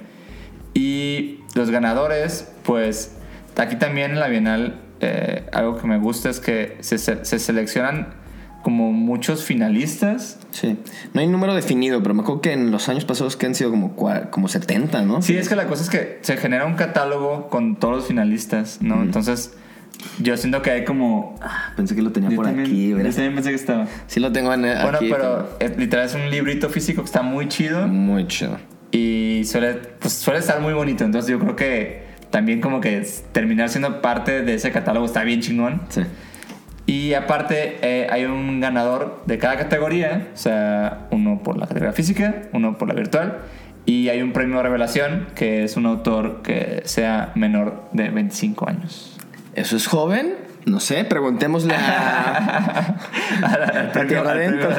[0.74, 3.16] Y los ganadores, pues,
[3.58, 8.16] aquí también en la Bienal, eh, algo que me gusta es que se- se seleccionan
[8.64, 10.40] como muchos finalistas.
[10.52, 10.78] Sí.
[11.14, 13.70] No hay número definido, pero me acuerdo que en los años pasados que han sido
[13.70, 13.96] como,
[14.32, 15.22] como 70, ¿no?
[15.22, 18.80] Sí, es que la cosa es que se genera un catálogo con todos los finalistas,
[18.82, 19.04] ¿no?
[19.04, 19.54] Entonces,
[20.20, 21.40] yo siento que hay como...
[21.76, 22.90] Pensé que lo tenía Yo por también, aquí.
[22.90, 23.12] yo ¿verdad?
[23.12, 23.88] también pensé que estaba.
[24.08, 25.10] Sí lo tengo en, Bueno, aquí.
[25.10, 27.88] pero es- literal es un librito físico que está muy chido.
[27.88, 28.58] Muy chido.
[28.92, 31.04] y suele, pues, suele estar muy bonito.
[31.04, 35.42] Entonces yo creo que también como que terminar siendo parte de ese catálogo está bien
[35.42, 35.82] chingón.
[35.90, 36.02] Sí.
[36.86, 41.94] Y aparte eh, hay un ganador de cada categoría, o sea, uno por la categoría
[41.94, 43.40] física, uno por la virtual,
[43.86, 48.70] y hay un premio de revelación que es un autor que sea menor de 25
[48.70, 49.18] años.
[49.56, 50.36] ¿Eso es joven?
[50.66, 52.96] No sé, preguntémosle a...
[53.94, 54.70] A Tierra Adentro.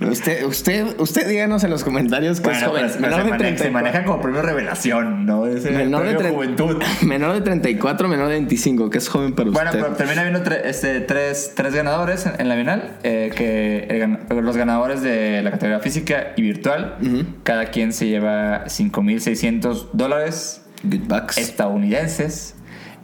[0.10, 2.82] usted, usted, usted díganos en los comentarios que es Bueno, joven.
[3.00, 5.46] pero se, maneja, se maneja como premio revelación, ¿no?
[5.46, 6.82] Es el menor de, tre- juventud.
[7.02, 9.82] menor de 34, menor de 25, que es joven para Bueno, usted.
[9.82, 14.44] pero termina habiendo tre- este, tres, tres ganadores en, en la Bienal, eh, que el
[14.44, 16.96] los ganadores de la categoría física y virtual,
[17.42, 21.38] cada quien se lleva 5.600 dólares Good bucks.
[21.38, 22.54] estadounidenses.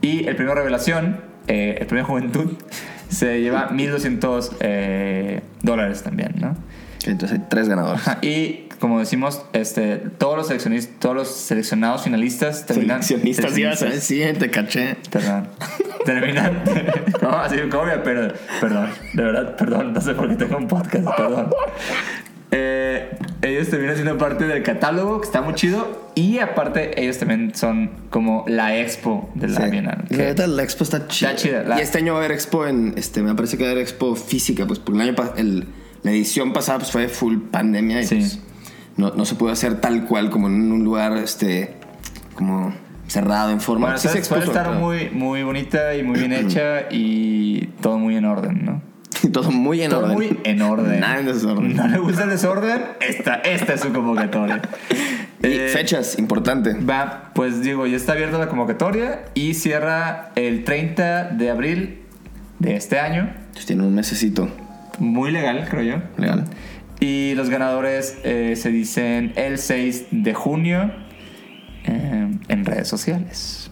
[0.05, 2.53] Y el premio Revelación, eh, el premio Juventud,
[3.09, 6.55] se lleva 1.200 eh, dólares también, ¿no?
[7.07, 8.07] Entonces hay tres ganadores.
[8.07, 13.03] Ajá, Y como decimos, este, todos los seleccionistas, todos los seleccionados finalistas terminan.
[13.03, 13.95] Seleccionistas, seleccionistas.
[13.95, 14.97] decir, te caché.
[15.11, 15.49] Perdón.
[16.05, 16.63] Terminan.
[17.23, 19.95] No, así como pero Perdón, de verdad, perdón.
[19.95, 21.51] No sé por qué tengo un podcast, perdón.
[22.57, 26.11] Eh, ellos terminan siendo parte del catálogo, que está muy chido.
[26.15, 29.71] Y aparte, ellos también son como la expo de la Sí.
[29.71, 30.05] Bienal.
[30.11, 31.35] La la expo está chida.
[31.35, 32.95] chida, la- Y este año va a haber expo en.
[32.97, 35.67] Este, me parece que va a haber expo física, pues porque el año el-
[36.05, 38.15] la edición pasada pues, fue full pandemia y Sí.
[38.17, 38.39] pues,
[38.97, 41.75] no, no se pudo hacer tal cual como en un lugar este
[42.37, 42.73] como
[43.09, 43.87] cerrado en forma.
[43.87, 47.99] Bueno, Sí se expuso, estar pero- muy, muy bonita y muy bien hecha y todo
[47.99, 48.94] muy en orden, ¿no?
[49.33, 50.15] todo muy en todo orden.
[50.17, 51.01] muy en orden.
[51.01, 51.77] Nada en desorden.
[51.77, 52.83] ¿No le gusta el desorden?
[53.01, 54.61] Esta, esta es su convocatoria.
[55.43, 56.73] Y Eh, fechas, importante.
[56.73, 61.99] Va, pues digo, ya está abierta la convocatoria y cierra el 30 de abril
[62.61, 63.31] de este año.
[63.39, 64.49] Entonces tiene un mesecito.
[64.99, 66.03] Muy legal, creo yo.
[66.17, 66.45] Legal.
[66.99, 70.91] Y los ganadores eh, se dicen el 6 de junio
[71.85, 73.71] eh, en redes sociales.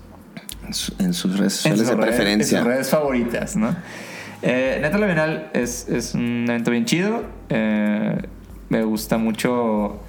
[0.66, 2.59] En, su- en sus redes En sociales sus de redes- preferencia.
[2.59, 3.74] En sus redes favoritas, ¿no?
[4.43, 7.22] Eh, Neta La Bienal es, es un evento bien chido.
[7.49, 8.16] Eh,
[8.68, 10.01] me gusta mucho.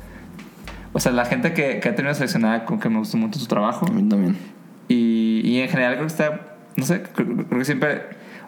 [0.92, 3.48] O sea, la gente que, que ha tenido seleccionada, con que me gusta mucho su
[3.48, 3.86] trabajo.
[3.88, 4.36] A mí también.
[4.88, 6.58] Y, y en general creo que está.
[6.76, 8.02] No sé, creo, creo que siempre.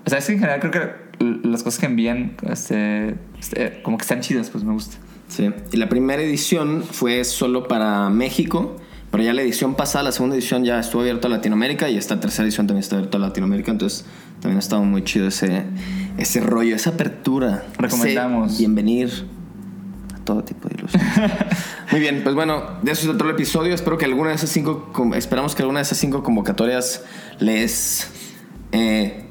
[0.05, 1.05] O sea, es que en general creo que
[1.47, 4.97] las cosas que envían, este, este, como que están chidas, pues me gusta.
[5.27, 5.51] Sí.
[5.71, 8.77] Y la primera edición fue solo para México,
[9.11, 12.19] pero ya la edición pasada, la segunda edición ya estuvo abierta a Latinoamérica y esta
[12.19, 14.05] tercera edición también está abierta a Latinoamérica, entonces
[14.41, 15.63] también ha estado muy chido ese,
[16.17, 17.65] ese rollo, esa apertura.
[17.77, 18.57] Recomendamos.
[18.57, 19.09] Bienvenir
[20.13, 21.09] a todo tipo de ilusiones.
[21.91, 23.73] muy bien, pues bueno, de eso es todo el episodio.
[23.73, 27.03] Espero que alguna de esas cinco, esperamos que alguna de esas cinco convocatorias
[27.39, 28.09] les
[28.71, 29.25] eh,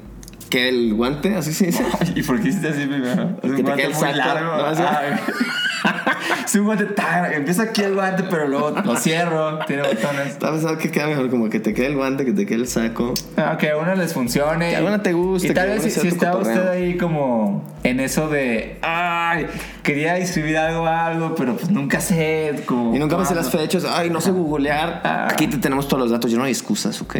[0.49, 1.85] quede el guante, así se dice.
[2.15, 3.37] ¿Y por qué hiciste así primero?
[3.43, 5.64] Es Que te quede el saco, ¿no?
[6.45, 7.31] Es un guante tan.
[7.33, 9.59] Empieza aquí el guante, pero luego lo cierro.
[9.65, 10.27] Tiene botones.
[10.27, 12.67] Estaba pensando que queda mejor como que te quede el guante, que te quede el
[12.67, 13.13] saco.
[13.37, 14.69] Ah, que a uno les funcione.
[14.69, 16.55] Que a uno te guste, Y tal vez si, si está cotorreo.
[16.55, 18.77] usted ahí como en eso de.
[18.81, 19.47] Ay,
[19.83, 22.63] quería escribir algo, algo, pero pues nunca sé.
[22.65, 23.85] Como, Y nunca me sé las fechas.
[23.85, 25.01] Ay, no sé googlear.
[25.03, 25.27] Ah.
[25.31, 26.31] Aquí te tenemos todos los datos.
[26.31, 27.17] Ya no hay excusas, ok.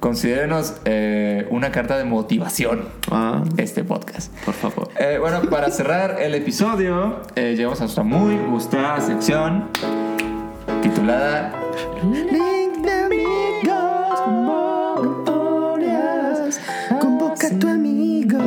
[0.00, 4.32] Considérenos eh, una carta de motivación Ah, este podcast.
[4.44, 4.88] por favor.
[4.98, 9.64] Eh, bueno, para cerrar el episodio, eh, llegamos a nuestra muy gustada sección
[10.82, 11.52] titulada
[12.04, 16.60] Link de amigos, convocatorias.
[17.00, 18.38] Convoca a tu amigo.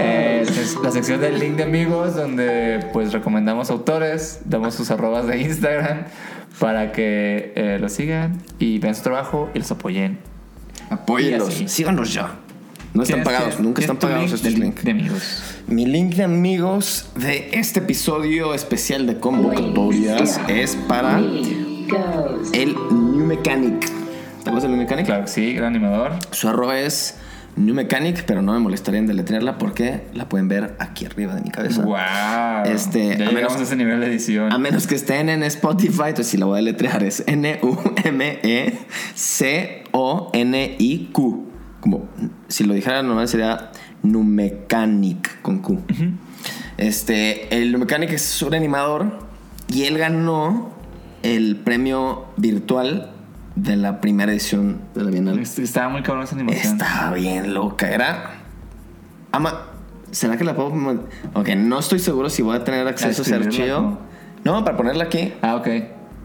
[0.00, 5.26] eh, es la sección del link de amigos donde pues recomendamos autores, damos sus arrobas
[5.26, 6.04] de Instagram
[6.62, 10.18] para que eh, los sigan y vean su trabajo y los apoyen.
[10.90, 11.48] Y Apóyenlos.
[11.48, 11.66] así.
[11.66, 12.36] Síganos ya.
[12.94, 13.60] No están ¿Tienes- pagados.
[13.60, 14.84] Nunca están pagados link estos links.
[14.84, 15.42] de amigos.
[15.66, 23.80] Mi link de amigos de este episodio especial de convocatorias es para el New Mechanic.
[23.80, 25.06] ¿Te acuerdas del New Mechanic?
[25.06, 26.12] Claro que sí, gran animador.
[26.30, 27.16] Su arroba es
[27.54, 31.42] New Mechanic, pero no me molestaría en deletrearla porque la pueden ver aquí arriba de
[31.42, 31.82] mi cabeza.
[31.82, 32.72] Wow.
[32.72, 34.50] Este, ya a menos- a ese nivel de edición.
[34.52, 37.22] A menos que estén en Spotify, entonces si la voy a deletrear es
[40.12, 41.46] N-U-M-E-C-O-N-I-Q.
[41.80, 42.08] Como
[42.48, 43.70] si lo dijera normal sería
[44.02, 45.80] Numecanic con Q.
[46.78, 49.18] Este, el Numecanic es un animador
[49.68, 50.70] y él ganó
[51.22, 53.11] el premio virtual
[53.56, 55.38] de la primera edición de la Bienal.
[55.38, 56.72] Estaba muy cabrón esa animación.
[56.74, 57.90] Estaba bien loca.
[57.90, 58.30] Era.
[59.32, 59.66] Ama.
[60.10, 60.70] ¿Será que la puedo.?
[61.34, 63.98] Ok, no estoy seguro si voy a tener acceso a ese archivo.
[64.44, 65.32] No, para ponerla aquí.
[65.42, 65.68] Ah, ok.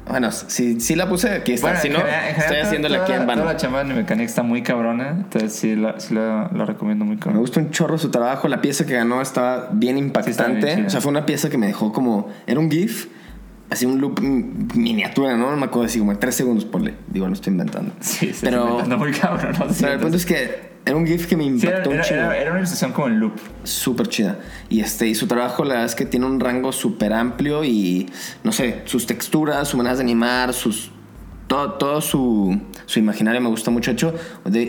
[0.10, 1.68] Bueno, si, si la puse, aquí está.
[1.68, 3.46] Bueno, si no, general- en estoy general, haciéndola toda, aquí en toda vano.
[3.46, 5.10] la chamba de mecánica está muy cabrona.
[5.10, 7.42] Entonces sí, la, sí la, la recomiendo muy Me cabrón.
[7.42, 8.48] gusta un chorro su trabajo.
[8.48, 10.76] La pieza que ganó estaba bien bien impactante.
[10.76, 10.88] chida.
[10.88, 12.30] o sea, fue una pieza que me dejó como.
[12.46, 13.08] Era un GIF
[13.70, 15.52] así un loop miniatura, ¿no?
[15.52, 16.94] No me acuerdo así como en tres segundos, ponle.
[17.08, 17.92] Digo, no estoy inventando.
[18.02, 19.66] Sí, sí, pero, no muy cabrón, ¿no?
[19.80, 22.08] pero el punto es que era un GIF que me Sí, era, impactó un era,
[22.08, 23.34] era- era una ilustración como en loop.
[23.64, 24.40] Súper chida.
[24.70, 28.10] Y, este, y su trabajo, la verdad es que tiene un rango súper amplio y,
[28.44, 30.92] no sé, sus texturas, su manera de animar, sus...
[31.48, 33.90] Todo, todo su, su imaginario me gusta mucho.
[33.92, 34.14] De hecho,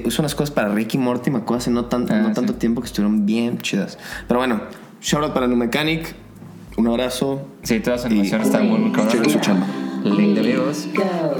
[0.07, 2.35] hizo unas cosas para Ricky Morty, me acuerdo hace no, tan- Ah, no sí.
[2.35, 3.99] tanto tiempo que estuvieron bien chidas.
[4.29, 4.61] Pero bueno,
[5.01, 6.15] shout out para New Mechanic.
[6.79, 7.43] Un abrazo.
[7.65, 9.13] Sí, toda su animación está muy, muy cabrón.
[9.13, 9.67] Chequen su chamba.
[10.05, 10.89] Link de amigos.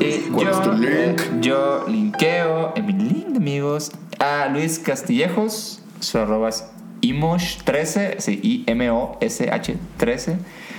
[0.01, 1.41] Y ¿Cuál yo, es tu link?
[1.41, 5.81] yo linkeo en mi link de amigos a Luis Castillejos.
[6.01, 6.67] Su arroba es
[7.03, 10.39] Imosh13, sí, I-M-O-S-H 13.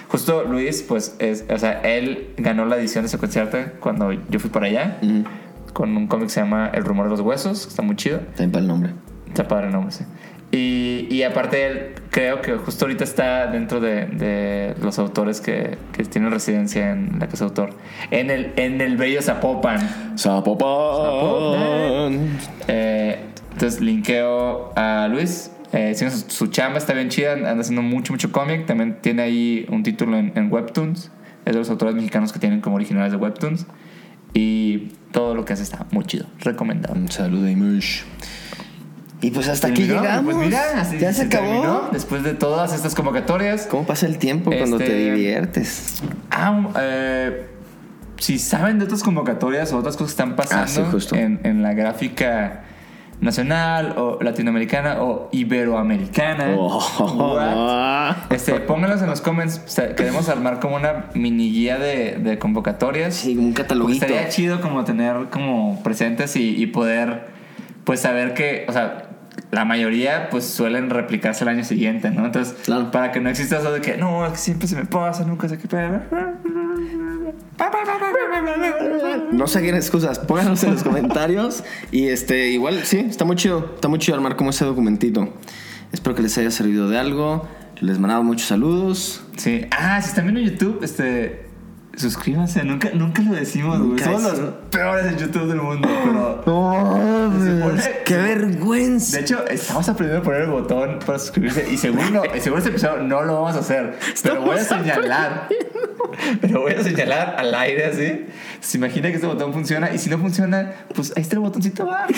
[0.09, 4.39] Justo Luis, pues, es, o sea, él ganó la edición de su concierto cuando yo
[4.41, 4.99] fui para allá.
[5.71, 8.19] Con un cómic que se llama El rumor de los huesos, que está muy chido.
[8.35, 8.91] También para el nombre.
[9.25, 10.03] Está padre el nombre, sí.
[10.51, 11.79] Y, y aparte, él
[12.09, 17.19] creo que justo ahorita está dentro de, de los autores que, que tienen residencia en
[17.19, 17.69] la casa de autor.
[18.09, 20.17] En el, en el bello Zapopan.
[20.17, 21.19] Zapopan.
[22.67, 23.19] Eh,
[23.53, 25.51] entonces, linkeo a Luis.
[25.71, 27.33] Eh, su, su chamba, está bien chida.
[27.33, 28.65] Anda haciendo mucho, mucho cómic.
[28.65, 31.11] También tiene ahí un título en, en Webtoons.
[31.45, 33.67] Es de los autores mexicanos que tienen como originales de Webtoons.
[34.33, 36.25] Y todo lo que hace está muy chido.
[36.39, 36.95] Recomendado.
[36.95, 38.01] Un saludo, Imush.
[39.21, 40.33] Y pues hasta aquí Terminó, llegamos.
[40.35, 41.45] Pues mira, así ya se, acabó.
[41.45, 43.67] terminó después de todas estas convocatorias.
[43.69, 46.01] ¿Cómo pasa el tiempo cuando te Este- diviertes?
[46.31, 47.47] Ah, eh,
[48.17, 51.15] si saben de otras convocatorias o otras cosas que están pasando Ah, sí, justo.
[51.15, 52.63] en, en la gráfica
[53.19, 57.35] nacional o latinoamericana o iberoamericana, Oh.
[57.35, 58.15] what?
[58.31, 59.61] este, pónganlos en los comments.
[59.65, 63.15] O sea, queremos armar como una mini guía de, de convocatorias.
[63.15, 64.05] Sí, como un cataloguito.
[64.05, 67.37] estaría chido como tener como presentes y, y poder
[67.83, 69.08] pues saber que, o sea,
[69.51, 72.25] la mayoría pues suelen replicarse el año siguiente, ¿no?
[72.25, 72.91] Entonces, Claro.
[72.91, 75.47] para que no exista eso de que no, es que siempre se me pasa, nunca
[75.49, 75.67] sé qué.
[79.31, 81.63] No saquen excusas, pónganos en los comentarios.
[81.91, 83.71] Y este, igual, sí, está muy chido.
[83.75, 85.33] Está muy chido armar como ese documentito.
[85.91, 87.47] Espero que les haya servido de algo.
[87.81, 89.23] Les mandaba muchos saludos.
[89.37, 89.65] Sí.
[89.71, 91.48] Ah, si están viendo YouTube, este.
[91.99, 93.99] Suscríbanse, nunca, nunca lo decimos, güey.
[93.99, 94.39] Somos los
[94.71, 96.43] peores en YouTube del mundo, pero.
[96.45, 99.17] ¡Oh, pone- ¡Qué vergüenza!
[99.17, 102.69] De hecho, estamos aprendiendo a poner el botón para suscribirse y seguro, no, seguro este
[102.69, 103.97] episodio no lo vamos a hacer.
[104.23, 105.49] Pero voy a señalar.
[106.39, 108.25] Pero voy a señalar al aire así.
[108.61, 111.83] Se imagina que este botón funciona y si no funciona, pues ahí está el botoncito
[111.83, 112.13] abajo.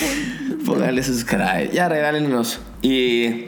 [0.63, 1.71] Pónganle subscribe.
[1.73, 2.59] Ya regálenos.
[2.83, 3.45] Y,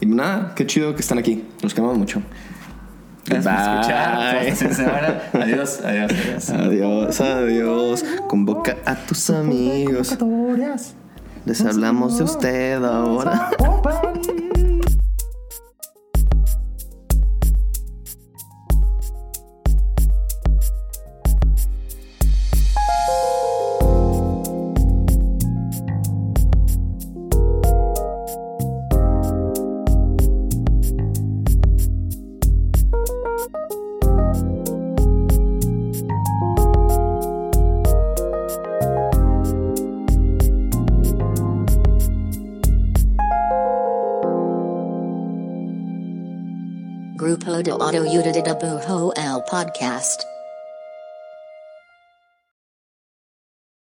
[0.00, 1.42] y nada, qué chido que están aquí.
[1.62, 2.20] Los queremos mucho.
[3.24, 4.36] Gracias por escuchar.
[4.46, 5.20] Hasta semana.
[5.32, 6.50] Adiós, adiós, adiós.
[6.50, 8.04] Adiós, adiós.
[8.28, 10.16] Convoca a tus amigos.
[11.46, 13.50] Les hablamos de usted ahora.
[49.54, 50.33] Podcast.